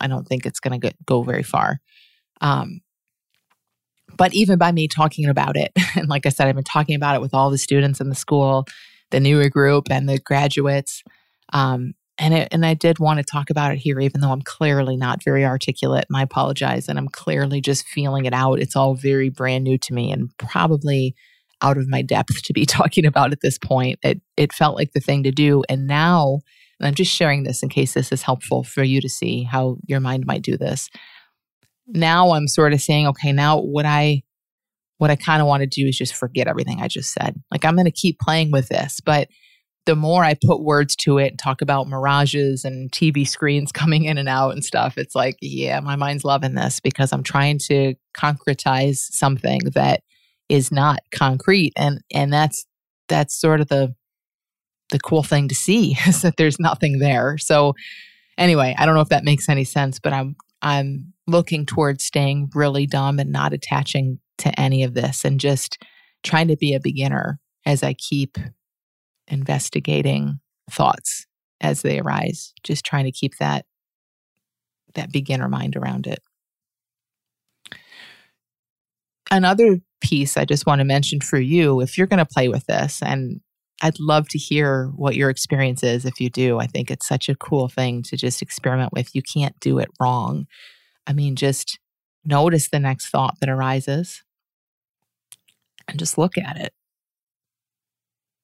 i 0.00 0.06
don't 0.06 0.26
think 0.26 0.46
it's 0.46 0.60
going 0.60 0.80
to 0.80 0.92
go 1.04 1.22
very 1.22 1.42
far 1.42 1.80
um 2.40 2.80
but 4.16 4.34
even 4.34 4.58
by 4.58 4.72
me 4.72 4.88
talking 4.88 5.28
about 5.28 5.56
it, 5.56 5.72
and 5.96 6.08
like 6.08 6.26
I 6.26 6.30
said, 6.30 6.48
I've 6.48 6.54
been 6.54 6.64
talking 6.64 6.94
about 6.94 7.14
it 7.14 7.20
with 7.20 7.34
all 7.34 7.50
the 7.50 7.58
students 7.58 8.00
in 8.00 8.08
the 8.08 8.14
school, 8.14 8.66
the 9.10 9.20
newer 9.20 9.48
group, 9.48 9.90
and 9.90 10.08
the 10.08 10.18
graduates. 10.18 11.02
Um, 11.52 11.94
and 12.18 12.34
it, 12.34 12.48
and 12.50 12.64
I 12.64 12.74
did 12.74 12.98
want 12.98 13.18
to 13.18 13.24
talk 13.24 13.50
about 13.50 13.72
it 13.72 13.78
here, 13.78 14.00
even 14.00 14.20
though 14.20 14.32
I'm 14.32 14.42
clearly 14.42 14.96
not 14.96 15.22
very 15.22 15.44
articulate. 15.44 16.06
And 16.08 16.16
I 16.16 16.22
apologize, 16.22 16.88
and 16.88 16.98
I'm 16.98 17.08
clearly 17.08 17.60
just 17.60 17.86
feeling 17.86 18.24
it 18.24 18.32
out. 18.32 18.60
It's 18.60 18.76
all 18.76 18.94
very 18.94 19.28
brand 19.28 19.64
new 19.64 19.78
to 19.78 19.94
me, 19.94 20.10
and 20.10 20.30
probably 20.38 21.14
out 21.62 21.78
of 21.78 21.88
my 21.88 22.02
depth 22.02 22.42
to 22.44 22.52
be 22.52 22.66
talking 22.66 23.06
about 23.06 23.32
at 23.32 23.40
this 23.40 23.58
point. 23.58 23.98
It 24.02 24.20
it 24.36 24.52
felt 24.52 24.76
like 24.76 24.92
the 24.92 25.00
thing 25.00 25.22
to 25.24 25.30
do, 25.30 25.62
and 25.68 25.86
now, 25.86 26.40
and 26.80 26.86
I'm 26.86 26.94
just 26.94 27.12
sharing 27.12 27.42
this 27.44 27.62
in 27.62 27.68
case 27.68 27.94
this 27.94 28.12
is 28.12 28.22
helpful 28.22 28.64
for 28.64 28.82
you 28.82 29.00
to 29.00 29.08
see 29.08 29.42
how 29.42 29.76
your 29.86 30.00
mind 30.00 30.26
might 30.26 30.42
do 30.42 30.56
this 30.56 30.88
now 31.86 32.32
I'm 32.32 32.48
sort 32.48 32.72
of 32.72 32.80
saying, 32.80 33.06
okay, 33.08 33.32
now 33.32 33.60
what 33.60 33.86
I 33.86 34.22
what 34.98 35.10
I 35.10 35.16
kind 35.16 35.42
of 35.42 35.48
want 35.48 35.60
to 35.60 35.66
do 35.66 35.86
is 35.86 35.96
just 35.96 36.14
forget 36.14 36.48
everything 36.48 36.80
I 36.80 36.88
just 36.88 37.12
said. 37.12 37.40
Like 37.50 37.64
I'm 37.64 37.74
going 37.74 37.84
to 37.84 37.90
keep 37.90 38.18
playing 38.18 38.50
with 38.50 38.68
this, 38.68 39.00
but 39.04 39.28
the 39.86 39.96
more 39.96 40.24
I 40.24 40.34
put 40.34 40.62
words 40.62 40.94
to 40.96 41.18
it 41.18 41.28
and 41.28 41.38
talk 41.38 41.62
about 41.62 41.88
mirages 41.88 42.64
and 42.64 42.90
TV 42.90 43.26
screens 43.26 43.72
coming 43.72 44.04
in 44.04 44.18
and 44.18 44.28
out 44.28 44.50
and 44.50 44.64
stuff, 44.64 44.98
it's 44.98 45.14
like, 45.14 45.36
yeah, 45.40 45.80
my 45.80 45.96
mind's 45.96 46.24
loving 46.24 46.54
this 46.54 46.80
because 46.80 47.12
I'm 47.12 47.22
trying 47.22 47.58
to 47.66 47.94
concretize 48.14 48.98
something 48.98 49.60
that 49.74 50.02
is 50.48 50.70
not 50.70 51.00
concrete 51.12 51.72
and 51.76 52.00
and 52.14 52.32
that's 52.32 52.66
that's 53.08 53.34
sort 53.34 53.60
of 53.60 53.66
the 53.66 53.94
the 54.90 55.00
cool 55.00 55.24
thing 55.24 55.48
to 55.48 55.54
see 55.54 55.96
is 56.06 56.22
that 56.22 56.36
there's 56.36 56.60
nothing 56.60 56.98
there. 56.98 57.38
So 57.38 57.74
anyway, 58.38 58.74
I 58.78 58.86
don't 58.86 58.94
know 58.94 59.00
if 59.00 59.08
that 59.08 59.24
makes 59.24 59.48
any 59.48 59.64
sense, 59.64 59.98
but 59.98 60.12
I'm 60.12 60.36
I'm 60.62 61.12
looking 61.26 61.66
towards 61.66 62.04
staying 62.04 62.50
really 62.54 62.86
dumb 62.86 63.18
and 63.18 63.30
not 63.30 63.52
attaching 63.52 64.18
to 64.38 64.60
any 64.60 64.84
of 64.84 64.94
this 64.94 65.24
and 65.24 65.40
just 65.40 65.82
trying 66.22 66.48
to 66.48 66.56
be 66.56 66.74
a 66.74 66.80
beginner 66.80 67.38
as 67.64 67.82
I 67.82 67.94
keep 67.94 68.38
investigating 69.28 70.40
thoughts 70.70 71.26
as 71.60 71.82
they 71.82 72.00
arise 72.00 72.52
just 72.62 72.84
trying 72.84 73.04
to 73.04 73.12
keep 73.12 73.36
that 73.38 73.64
that 74.94 75.12
beginner 75.12 75.48
mind 75.48 75.76
around 75.76 76.06
it. 76.06 76.20
Another 79.30 79.78
piece 80.00 80.36
i 80.36 80.44
just 80.44 80.66
want 80.66 80.78
to 80.78 80.84
mention 80.84 81.20
for 81.20 81.38
you 81.38 81.80
if 81.80 81.96
you're 81.96 82.06
going 82.06 82.18
to 82.18 82.26
play 82.26 82.48
with 82.48 82.66
this 82.66 83.02
and 83.02 83.40
i'd 83.82 83.98
love 83.98 84.28
to 84.28 84.38
hear 84.38 84.88
what 84.94 85.16
your 85.16 85.30
experience 85.30 85.82
is 85.82 86.04
if 86.04 86.20
you 86.20 86.28
do 86.28 86.58
i 86.58 86.66
think 86.66 86.90
it's 86.90 87.08
such 87.08 87.28
a 87.28 87.34
cool 87.34 87.66
thing 87.66 88.02
to 88.02 88.16
just 88.16 88.42
experiment 88.42 88.92
with 88.92 89.14
you 89.14 89.22
can't 89.22 89.58
do 89.60 89.78
it 89.78 89.88
wrong. 89.98 90.46
I 91.06 91.12
mean, 91.12 91.36
just 91.36 91.78
notice 92.24 92.68
the 92.68 92.80
next 92.80 93.10
thought 93.10 93.38
that 93.40 93.48
arises 93.48 94.22
and 95.88 95.98
just 95.98 96.18
look 96.18 96.36
at 96.36 96.56
it 96.56 96.72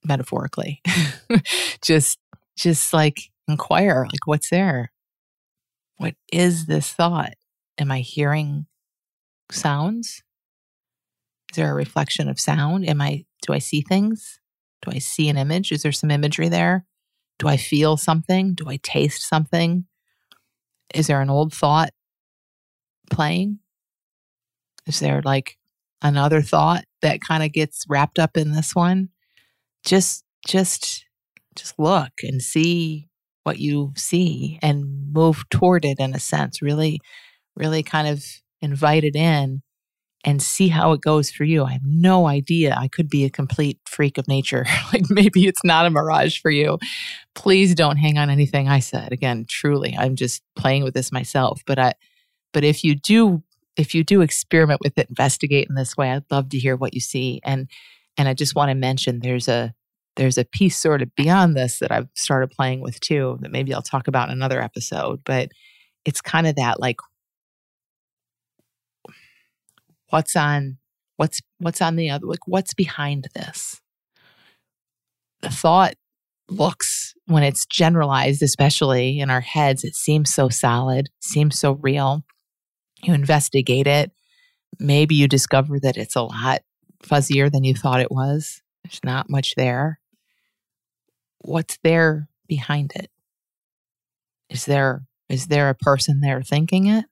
metaphorically. 0.04 0.80
just 1.82 2.18
just 2.56 2.92
like 2.92 3.30
inquire 3.48 4.06
like 4.10 4.26
what's 4.26 4.50
there? 4.50 4.92
What 5.96 6.14
is 6.32 6.66
this 6.66 6.92
thought? 6.92 7.34
Am 7.78 7.90
I 7.90 8.00
hearing 8.00 8.66
sounds? 9.50 10.22
Is 11.50 11.56
there 11.56 11.70
a 11.70 11.74
reflection 11.74 12.28
of 12.28 12.40
sound? 12.40 12.88
Am 12.88 13.00
I 13.00 13.24
do 13.42 13.52
I 13.52 13.58
see 13.58 13.82
things? 13.82 14.40
Do 14.82 14.90
I 14.92 14.98
see 14.98 15.28
an 15.28 15.36
image? 15.36 15.70
Is 15.70 15.82
there 15.82 15.92
some 15.92 16.10
imagery 16.10 16.48
there? 16.48 16.84
Do 17.38 17.48
I 17.48 17.56
feel 17.56 17.96
something? 17.96 18.54
Do 18.54 18.68
I 18.68 18.78
taste 18.82 19.28
something? 19.28 19.84
Is 20.94 21.06
there 21.06 21.20
an 21.20 21.30
old 21.30 21.52
thought 21.52 21.90
playing? 23.10 23.60
Is 24.86 25.00
there 25.00 25.22
like 25.22 25.56
another 26.02 26.42
thought 26.42 26.84
that 27.00 27.20
kind 27.20 27.42
of 27.42 27.52
gets 27.52 27.84
wrapped 27.88 28.18
up 28.18 28.36
in 28.36 28.52
this 28.52 28.74
one? 28.74 29.10
Just 29.84 30.24
just 30.46 31.04
just 31.54 31.78
look 31.78 32.12
and 32.22 32.40
see 32.40 33.08
what 33.44 33.58
you 33.58 33.92
see 33.96 34.58
and 34.62 35.12
move 35.12 35.44
toward 35.50 35.84
it 35.84 35.98
in 35.98 36.14
a 36.14 36.20
sense. 36.20 36.62
Really 36.62 37.00
really 37.56 37.82
kind 37.82 38.08
of 38.08 38.24
invite 38.60 39.04
it 39.04 39.16
in 39.16 39.62
and 40.24 40.40
see 40.40 40.68
how 40.68 40.92
it 40.92 41.00
goes 41.00 41.30
for 41.30 41.44
you. 41.44 41.64
I 41.64 41.72
have 41.72 41.84
no 41.84 42.26
idea. 42.26 42.76
I 42.78 42.88
could 42.88 43.08
be 43.08 43.24
a 43.24 43.30
complete 43.30 43.78
freak 43.86 44.18
of 44.18 44.28
nature. 44.28 44.64
like 44.92 45.10
maybe 45.10 45.46
it's 45.46 45.64
not 45.64 45.86
a 45.86 45.90
mirage 45.90 46.38
for 46.38 46.50
you. 46.50 46.78
Please 47.34 47.74
don't 47.74 47.96
hang 47.96 48.18
on 48.18 48.30
anything 48.30 48.68
I 48.68 48.78
said. 48.78 49.12
Again, 49.12 49.46
truly, 49.48 49.96
I'm 49.98 50.16
just 50.16 50.42
playing 50.56 50.84
with 50.84 50.94
this 50.94 51.10
myself. 51.10 51.62
But 51.66 51.78
I, 51.78 51.94
but 52.52 52.64
if 52.64 52.84
you 52.84 52.94
do, 52.94 53.42
if 53.76 53.94
you 53.94 54.04
do 54.04 54.20
experiment 54.20 54.80
with 54.82 54.96
it, 54.96 55.08
investigate 55.08 55.66
in 55.68 55.74
this 55.74 55.96
way, 55.96 56.12
I'd 56.12 56.30
love 56.30 56.50
to 56.50 56.58
hear 56.58 56.76
what 56.76 56.94
you 56.94 57.00
see. 57.00 57.40
And 57.42 57.68
and 58.16 58.28
I 58.28 58.34
just 58.34 58.54
want 58.54 58.70
to 58.70 58.74
mention 58.74 59.20
there's 59.20 59.48
a 59.48 59.74
there's 60.16 60.38
a 60.38 60.44
piece 60.44 60.78
sort 60.78 61.00
of 61.00 61.14
beyond 61.14 61.56
this 61.56 61.78
that 61.78 61.90
I've 61.90 62.08
started 62.14 62.50
playing 62.50 62.80
with 62.82 63.00
too 63.00 63.38
that 63.40 63.50
maybe 63.50 63.72
I'll 63.72 63.82
talk 63.82 64.08
about 64.08 64.28
in 64.28 64.34
another 64.34 64.60
episode. 64.60 65.22
But 65.24 65.50
it's 66.04 66.20
kind 66.20 66.46
of 66.46 66.56
that 66.56 66.80
like 66.80 66.96
what's 70.10 70.36
on 70.36 70.78
what's 71.16 71.40
what's 71.58 71.80
on 71.80 71.96
the 71.96 72.10
other 72.10 72.26
like 72.26 72.46
what's 72.46 72.74
behind 72.74 73.28
this 73.34 73.80
the 75.40 75.50
thought 75.50 75.94
looks 76.48 77.14
when 77.26 77.42
it's 77.42 77.64
generalized 77.64 78.42
especially 78.42 79.18
in 79.20 79.30
our 79.30 79.40
heads 79.40 79.84
it 79.84 79.94
seems 79.94 80.32
so 80.34 80.48
solid 80.48 81.08
seems 81.20 81.58
so 81.58 81.78
real 81.80 82.22
you 83.02 83.14
investigate 83.14 83.86
it. 83.86 84.12
Maybe 84.78 85.14
you 85.14 85.28
discover 85.28 85.78
that 85.80 85.96
it's 85.96 86.16
a 86.16 86.22
lot 86.22 86.62
fuzzier 87.02 87.50
than 87.50 87.64
you 87.64 87.74
thought 87.74 88.00
it 88.00 88.10
was. 88.10 88.62
There's 88.84 89.00
not 89.04 89.30
much 89.30 89.54
there. 89.56 90.00
What's 91.38 91.78
there 91.82 92.28
behind 92.48 92.92
it? 92.94 93.10
Is 94.48 94.64
there 94.64 95.04
is 95.28 95.46
there 95.46 95.70
a 95.70 95.74
person 95.74 96.20
there 96.20 96.42
thinking 96.42 96.86
it? 96.86 97.06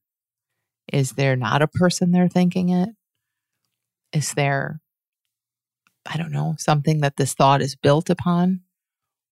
Is 0.92 1.12
there 1.12 1.36
not 1.36 1.62
a 1.62 1.68
person 1.68 2.10
there 2.12 2.28
thinking 2.28 2.68
it? 2.68 2.90
Is 4.12 4.34
there 4.34 4.80
I 6.06 6.16
don't 6.16 6.32
know, 6.32 6.54
something 6.58 7.00
that 7.00 7.16
this 7.16 7.34
thought 7.34 7.62
is 7.62 7.76
built 7.76 8.10
upon? 8.10 8.60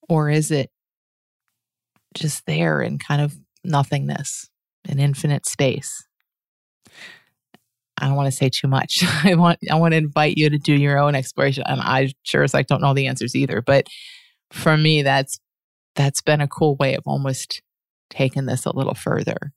Or 0.08 0.30
is 0.30 0.50
it 0.50 0.70
just 2.14 2.46
there 2.46 2.82
in 2.82 2.98
kind 2.98 3.20
of 3.22 3.36
nothingness, 3.64 4.48
an 4.88 4.98
infinite 4.98 5.46
space? 5.46 6.07
I 8.00 8.06
don't 8.06 8.16
want 8.16 8.26
to 8.26 8.37
say 8.37 8.48
too 8.48 8.68
much. 8.68 9.02
I 9.24 9.34
want 9.34 9.58
I 9.70 9.74
want 9.76 9.92
to 9.92 9.98
invite 9.98 10.37
you 10.37 10.50
to 10.50 10.58
do 10.58 10.74
your 10.74 10.98
own 10.98 11.14
exploration. 11.14 11.64
And 11.66 11.80
I 11.80 12.12
sure 12.22 12.42
as 12.42 12.54
I 12.54 12.62
don't 12.62 12.80
know 12.80 12.94
the 12.94 13.06
answers 13.06 13.34
either. 13.34 13.62
But 13.62 13.87
for 14.50 14.76
me, 14.76 15.02
that's 15.02 15.38
that's 15.94 16.22
been 16.22 16.40
a 16.40 16.48
cool 16.48 16.76
way 16.76 16.94
of 16.94 17.02
almost 17.06 17.62
taking 18.11 18.46
this 18.46 18.64
a 18.64 18.74
little 18.74 18.94
further 18.94 19.52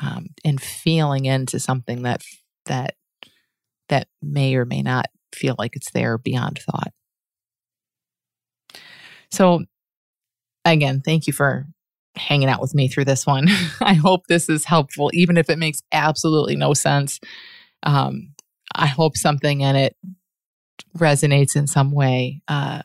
um, 0.00 0.26
and 0.44 0.60
feeling 0.60 1.24
into 1.24 1.58
something 1.58 2.02
that 2.02 2.22
that 2.66 2.94
that 3.88 4.08
may 4.22 4.54
or 4.56 4.64
may 4.64 4.82
not 4.82 5.06
feel 5.34 5.54
like 5.58 5.76
it's 5.76 5.90
there 5.92 6.18
beyond 6.18 6.58
thought. 6.58 6.92
So, 9.30 9.64
again, 10.64 11.02
thank 11.04 11.26
you 11.26 11.32
for 11.32 11.66
hanging 12.16 12.48
out 12.48 12.60
with 12.60 12.74
me 12.74 12.88
through 12.88 13.04
this 13.04 13.26
one. 13.26 13.48
I 13.80 13.94
hope 13.94 14.22
this 14.28 14.48
is 14.48 14.64
helpful, 14.64 15.10
even 15.12 15.36
if 15.36 15.50
it 15.50 15.58
makes 15.58 15.80
absolutely 15.92 16.56
no 16.56 16.74
sense. 16.74 17.20
Um, 17.82 18.34
I 18.74 18.86
hope 18.86 19.16
something 19.16 19.60
in 19.60 19.76
it 19.76 19.96
resonates 20.96 21.56
in 21.56 21.66
some 21.66 21.92
way. 21.92 22.42
Uh, 22.48 22.82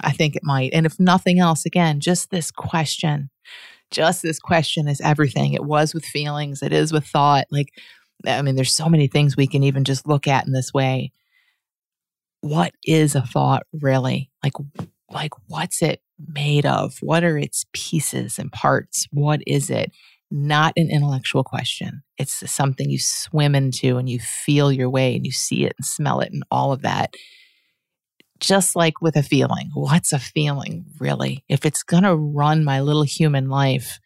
I 0.00 0.12
think 0.12 0.36
it 0.36 0.44
might. 0.44 0.72
And 0.72 0.86
if 0.86 1.00
nothing 1.00 1.38
else, 1.38 1.64
again, 1.64 2.00
just 2.00 2.30
this 2.30 2.50
question, 2.50 3.30
just 3.90 4.22
this 4.22 4.38
question 4.38 4.88
is 4.88 5.00
everything. 5.00 5.52
It 5.52 5.64
was 5.64 5.94
with 5.94 6.04
feelings, 6.04 6.62
it 6.62 6.72
is 6.72 6.92
with 6.92 7.06
thought. 7.06 7.46
Like, 7.50 7.68
I 8.26 8.42
mean, 8.42 8.56
there's 8.56 8.74
so 8.74 8.88
many 8.88 9.08
things 9.08 9.36
we 9.36 9.46
can 9.46 9.62
even 9.62 9.84
just 9.84 10.06
look 10.06 10.26
at 10.26 10.46
in 10.46 10.52
this 10.52 10.72
way. 10.72 11.12
What 12.40 12.72
is 12.84 13.14
a 13.14 13.22
thought 13.22 13.64
really? 13.72 14.30
Like, 14.44 14.52
like 15.10 15.32
what's 15.48 15.82
it 15.82 16.02
made 16.18 16.66
of? 16.66 16.96
What 17.00 17.24
are 17.24 17.38
its 17.38 17.64
pieces 17.72 18.38
and 18.38 18.52
parts? 18.52 19.06
What 19.10 19.40
is 19.46 19.70
it? 19.70 19.92
Not 20.30 20.72
an 20.76 20.90
intellectual 20.90 21.44
question. 21.44 22.02
It's 22.18 22.50
something 22.50 22.90
you 22.90 22.98
swim 22.98 23.54
into 23.54 23.96
and 23.96 24.08
you 24.08 24.18
feel 24.18 24.72
your 24.72 24.90
way 24.90 25.14
and 25.14 25.24
you 25.24 25.32
see 25.32 25.64
it 25.64 25.74
and 25.78 25.86
smell 25.86 26.20
it 26.20 26.32
and 26.32 26.42
all 26.50 26.72
of 26.72 26.82
that. 26.82 27.14
Just 28.40 28.76
like 28.76 29.00
with 29.00 29.16
a 29.16 29.22
feeling, 29.22 29.70
what's 29.72 30.12
a 30.12 30.18
feeling 30.18 30.84
really? 30.98 31.44
If 31.48 31.64
it's 31.64 31.82
going 31.82 32.02
to 32.02 32.16
run 32.16 32.64
my 32.64 32.80
little 32.80 33.04
human 33.04 33.48
life, 33.48 33.98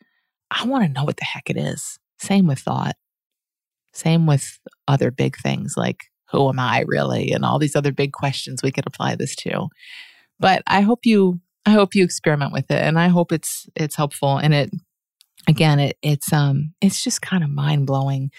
I 0.51 0.67
want 0.67 0.85
to 0.85 0.93
know 0.93 1.05
what 1.05 1.17
the 1.17 1.25
heck 1.25 1.49
it 1.49 1.57
is. 1.57 1.99
Same 2.19 2.47
with 2.47 2.61
thought. 2.61 2.97
Same 3.93 4.27
with 4.27 4.59
other 4.87 5.11
big 5.11 5.37
things 5.37 5.75
like 5.77 6.05
who 6.31 6.49
am 6.49 6.61
I 6.61 6.85
really? 6.87 7.33
And 7.33 7.45
all 7.45 7.59
these 7.59 7.75
other 7.75 7.93
big 7.93 8.13
questions 8.13 8.63
we 8.63 8.71
could 8.71 8.87
apply 8.87 9.17
this 9.17 9.35
to. 9.37 9.69
But 10.39 10.63
I 10.67 10.83
hope 10.83 11.05
you 11.05 11.41
I 11.67 11.71
hope 11.71 11.95
you 11.95 12.05
experiment 12.05 12.53
with 12.53 12.71
it 12.71 12.81
and 12.83 12.99
I 12.99 13.09
hope 13.09 13.33
it's 13.33 13.67
it's 13.75 13.97
helpful 13.97 14.39
and 14.39 14.55
it 14.55 14.71
again 15.49 15.79
it 15.79 15.97
it's 16.03 16.33
um 16.33 16.73
it's 16.81 17.03
just 17.03 17.23
kind 17.23 17.43
of 17.43 17.51
mind-blowing 17.51 18.31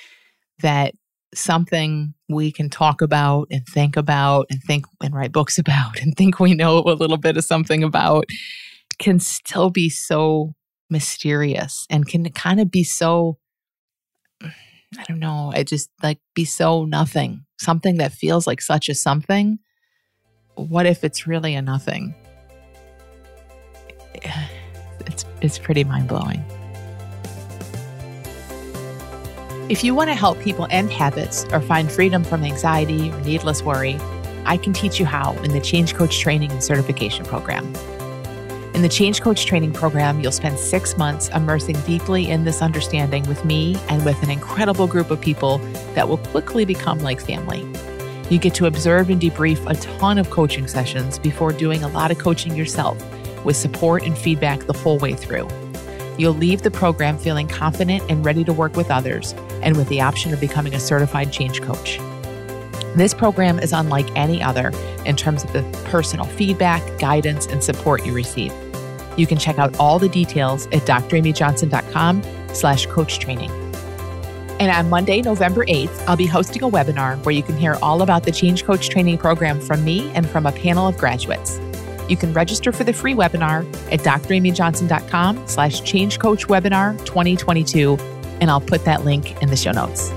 that 0.61 0.93
something 1.33 2.13
we 2.29 2.51
can 2.51 2.69
talk 2.69 3.01
about 3.01 3.47
and 3.49 3.65
think 3.65 3.95
about 3.95 4.45
and 4.49 4.61
think 4.63 4.85
and 5.01 5.13
write 5.15 5.31
books 5.31 5.57
about 5.57 6.01
and 6.01 6.15
think 6.15 6.39
we 6.39 6.53
know 6.53 6.79
a 6.79 6.93
little 6.93 7.17
bit 7.17 7.37
of 7.37 7.43
something 7.43 7.83
about 7.83 8.25
can 8.99 9.19
still 9.19 9.69
be 9.69 9.89
so 9.89 10.53
mysterious 10.89 11.85
and 11.89 12.07
can 12.07 12.29
kind 12.31 12.59
of 12.59 12.69
be 12.69 12.83
so 12.83 13.37
I 14.43 15.03
don't 15.07 15.19
know, 15.19 15.53
it 15.55 15.67
just 15.69 15.89
like 16.03 16.19
be 16.35 16.43
so 16.43 16.83
nothing. 16.83 17.45
Something 17.61 17.95
that 17.99 18.11
feels 18.11 18.45
like 18.45 18.61
such 18.61 18.89
a 18.89 18.93
something 18.93 19.57
what 20.55 20.85
if 20.85 21.03
it's 21.03 21.27
really 21.27 21.55
a 21.55 21.61
nothing? 21.61 22.15
It's, 25.07 25.25
it's 25.41 25.57
pretty 25.57 25.83
mind 25.83 26.07
If 29.69 29.85
you 29.85 29.95
want 29.95 30.09
to 30.09 30.15
help 30.15 30.39
people 30.41 30.67
end 30.69 30.91
habits 30.91 31.45
or 31.53 31.61
find 31.61 31.89
freedom 31.89 32.25
from 32.25 32.43
anxiety 32.43 33.09
or 33.09 33.21
needless 33.21 33.63
worry, 33.63 33.97
I 34.45 34.57
can 34.57 34.73
teach 34.73 34.99
you 34.99 35.05
how 35.05 35.33
in 35.43 35.51
the 35.51 35.61
Change 35.61 35.93
Coach 35.93 36.19
Training 36.19 36.51
and 36.51 36.61
Certification 36.61 37.25
Program. 37.25 37.63
In 38.73 38.81
the 38.81 38.89
Change 38.89 39.21
Coach 39.21 39.45
Training 39.45 39.71
Program, 39.71 40.19
you'll 40.19 40.33
spend 40.33 40.59
six 40.59 40.97
months 40.97 41.29
immersing 41.29 41.79
deeply 41.81 42.29
in 42.29 42.43
this 42.43 42.61
understanding 42.61 43.25
with 43.27 43.45
me 43.45 43.77
and 43.87 44.03
with 44.03 44.21
an 44.23 44.29
incredible 44.29 44.87
group 44.87 45.09
of 45.09 45.21
people 45.21 45.59
that 45.93 46.09
will 46.09 46.17
quickly 46.17 46.65
become 46.65 46.99
like 46.99 47.21
family. 47.21 47.65
You 48.29 48.39
get 48.39 48.55
to 48.55 48.65
observe 48.65 49.09
and 49.09 49.21
debrief 49.21 49.65
a 49.69 49.75
ton 49.75 50.17
of 50.17 50.31
coaching 50.31 50.67
sessions 50.67 51.17
before 51.17 51.53
doing 51.53 51.83
a 51.83 51.87
lot 51.87 52.11
of 52.11 52.17
coaching 52.17 52.55
yourself 52.57 52.97
with 53.45 53.55
support 53.55 54.03
and 54.03 54.17
feedback 54.17 54.65
the 54.65 54.73
whole 54.73 54.97
way 54.97 55.13
through. 55.13 55.47
You'll 56.17 56.33
leave 56.33 56.61
the 56.61 56.71
program 56.71 57.17
feeling 57.17 57.47
confident 57.47 58.03
and 58.09 58.25
ready 58.25 58.43
to 58.43 58.53
work 58.53 58.75
with 58.75 58.91
others 58.91 59.33
and 59.63 59.77
with 59.77 59.87
the 59.89 60.01
option 60.01 60.33
of 60.33 60.39
becoming 60.39 60.73
a 60.73 60.79
certified 60.79 61.31
change 61.31 61.61
coach. 61.61 61.99
This 62.95 63.13
program 63.13 63.59
is 63.59 63.71
unlike 63.71 64.07
any 64.17 64.43
other 64.43 64.71
in 65.05 65.15
terms 65.15 65.43
of 65.43 65.53
the 65.53 65.63
personal 65.85 66.25
feedback, 66.25 66.81
guidance, 66.99 67.45
and 67.47 67.63
support 67.63 68.05
you 68.05 68.13
receive. 68.13 68.53
You 69.17 69.27
can 69.27 69.37
check 69.37 69.59
out 69.59 69.77
all 69.79 69.99
the 69.99 70.09
details 70.09 70.67
at 70.67 70.81
dramyjohnson.com 70.81 72.23
slash 72.53 72.85
coach 72.87 73.19
training. 73.19 73.51
And 74.59 74.69
on 74.69 74.89
Monday, 74.89 75.21
November 75.21 75.65
8th, 75.65 76.05
I'll 76.07 76.17
be 76.17 76.27
hosting 76.27 76.63
a 76.63 76.69
webinar 76.69 77.17
where 77.25 77.33
you 77.33 77.41
can 77.41 77.57
hear 77.57 77.77
all 77.81 78.03
about 78.03 78.23
the 78.23 78.31
Change 78.31 78.63
Coach 78.63 78.89
training 78.89 79.17
program 79.17 79.59
from 79.59 79.83
me 79.83 80.11
and 80.11 80.29
from 80.29 80.45
a 80.45 80.51
panel 80.51 80.87
of 80.87 80.97
graduates. 80.97 81.59
You 82.07 82.17
can 82.17 82.31
register 82.33 82.71
for 82.71 82.83
the 82.83 82.93
free 82.93 83.13
webinar 83.15 83.65
at 83.91 84.01
dramyjohnson.com 84.01 85.47
slash 85.47 85.81
changecoachwebinar 85.81 87.03
2022, 87.05 87.97
and 88.41 88.51
I'll 88.51 88.59
put 88.59 88.83
that 88.85 89.05
link 89.05 89.41
in 89.41 89.49
the 89.49 89.55
show 89.55 89.71
notes. 89.71 90.11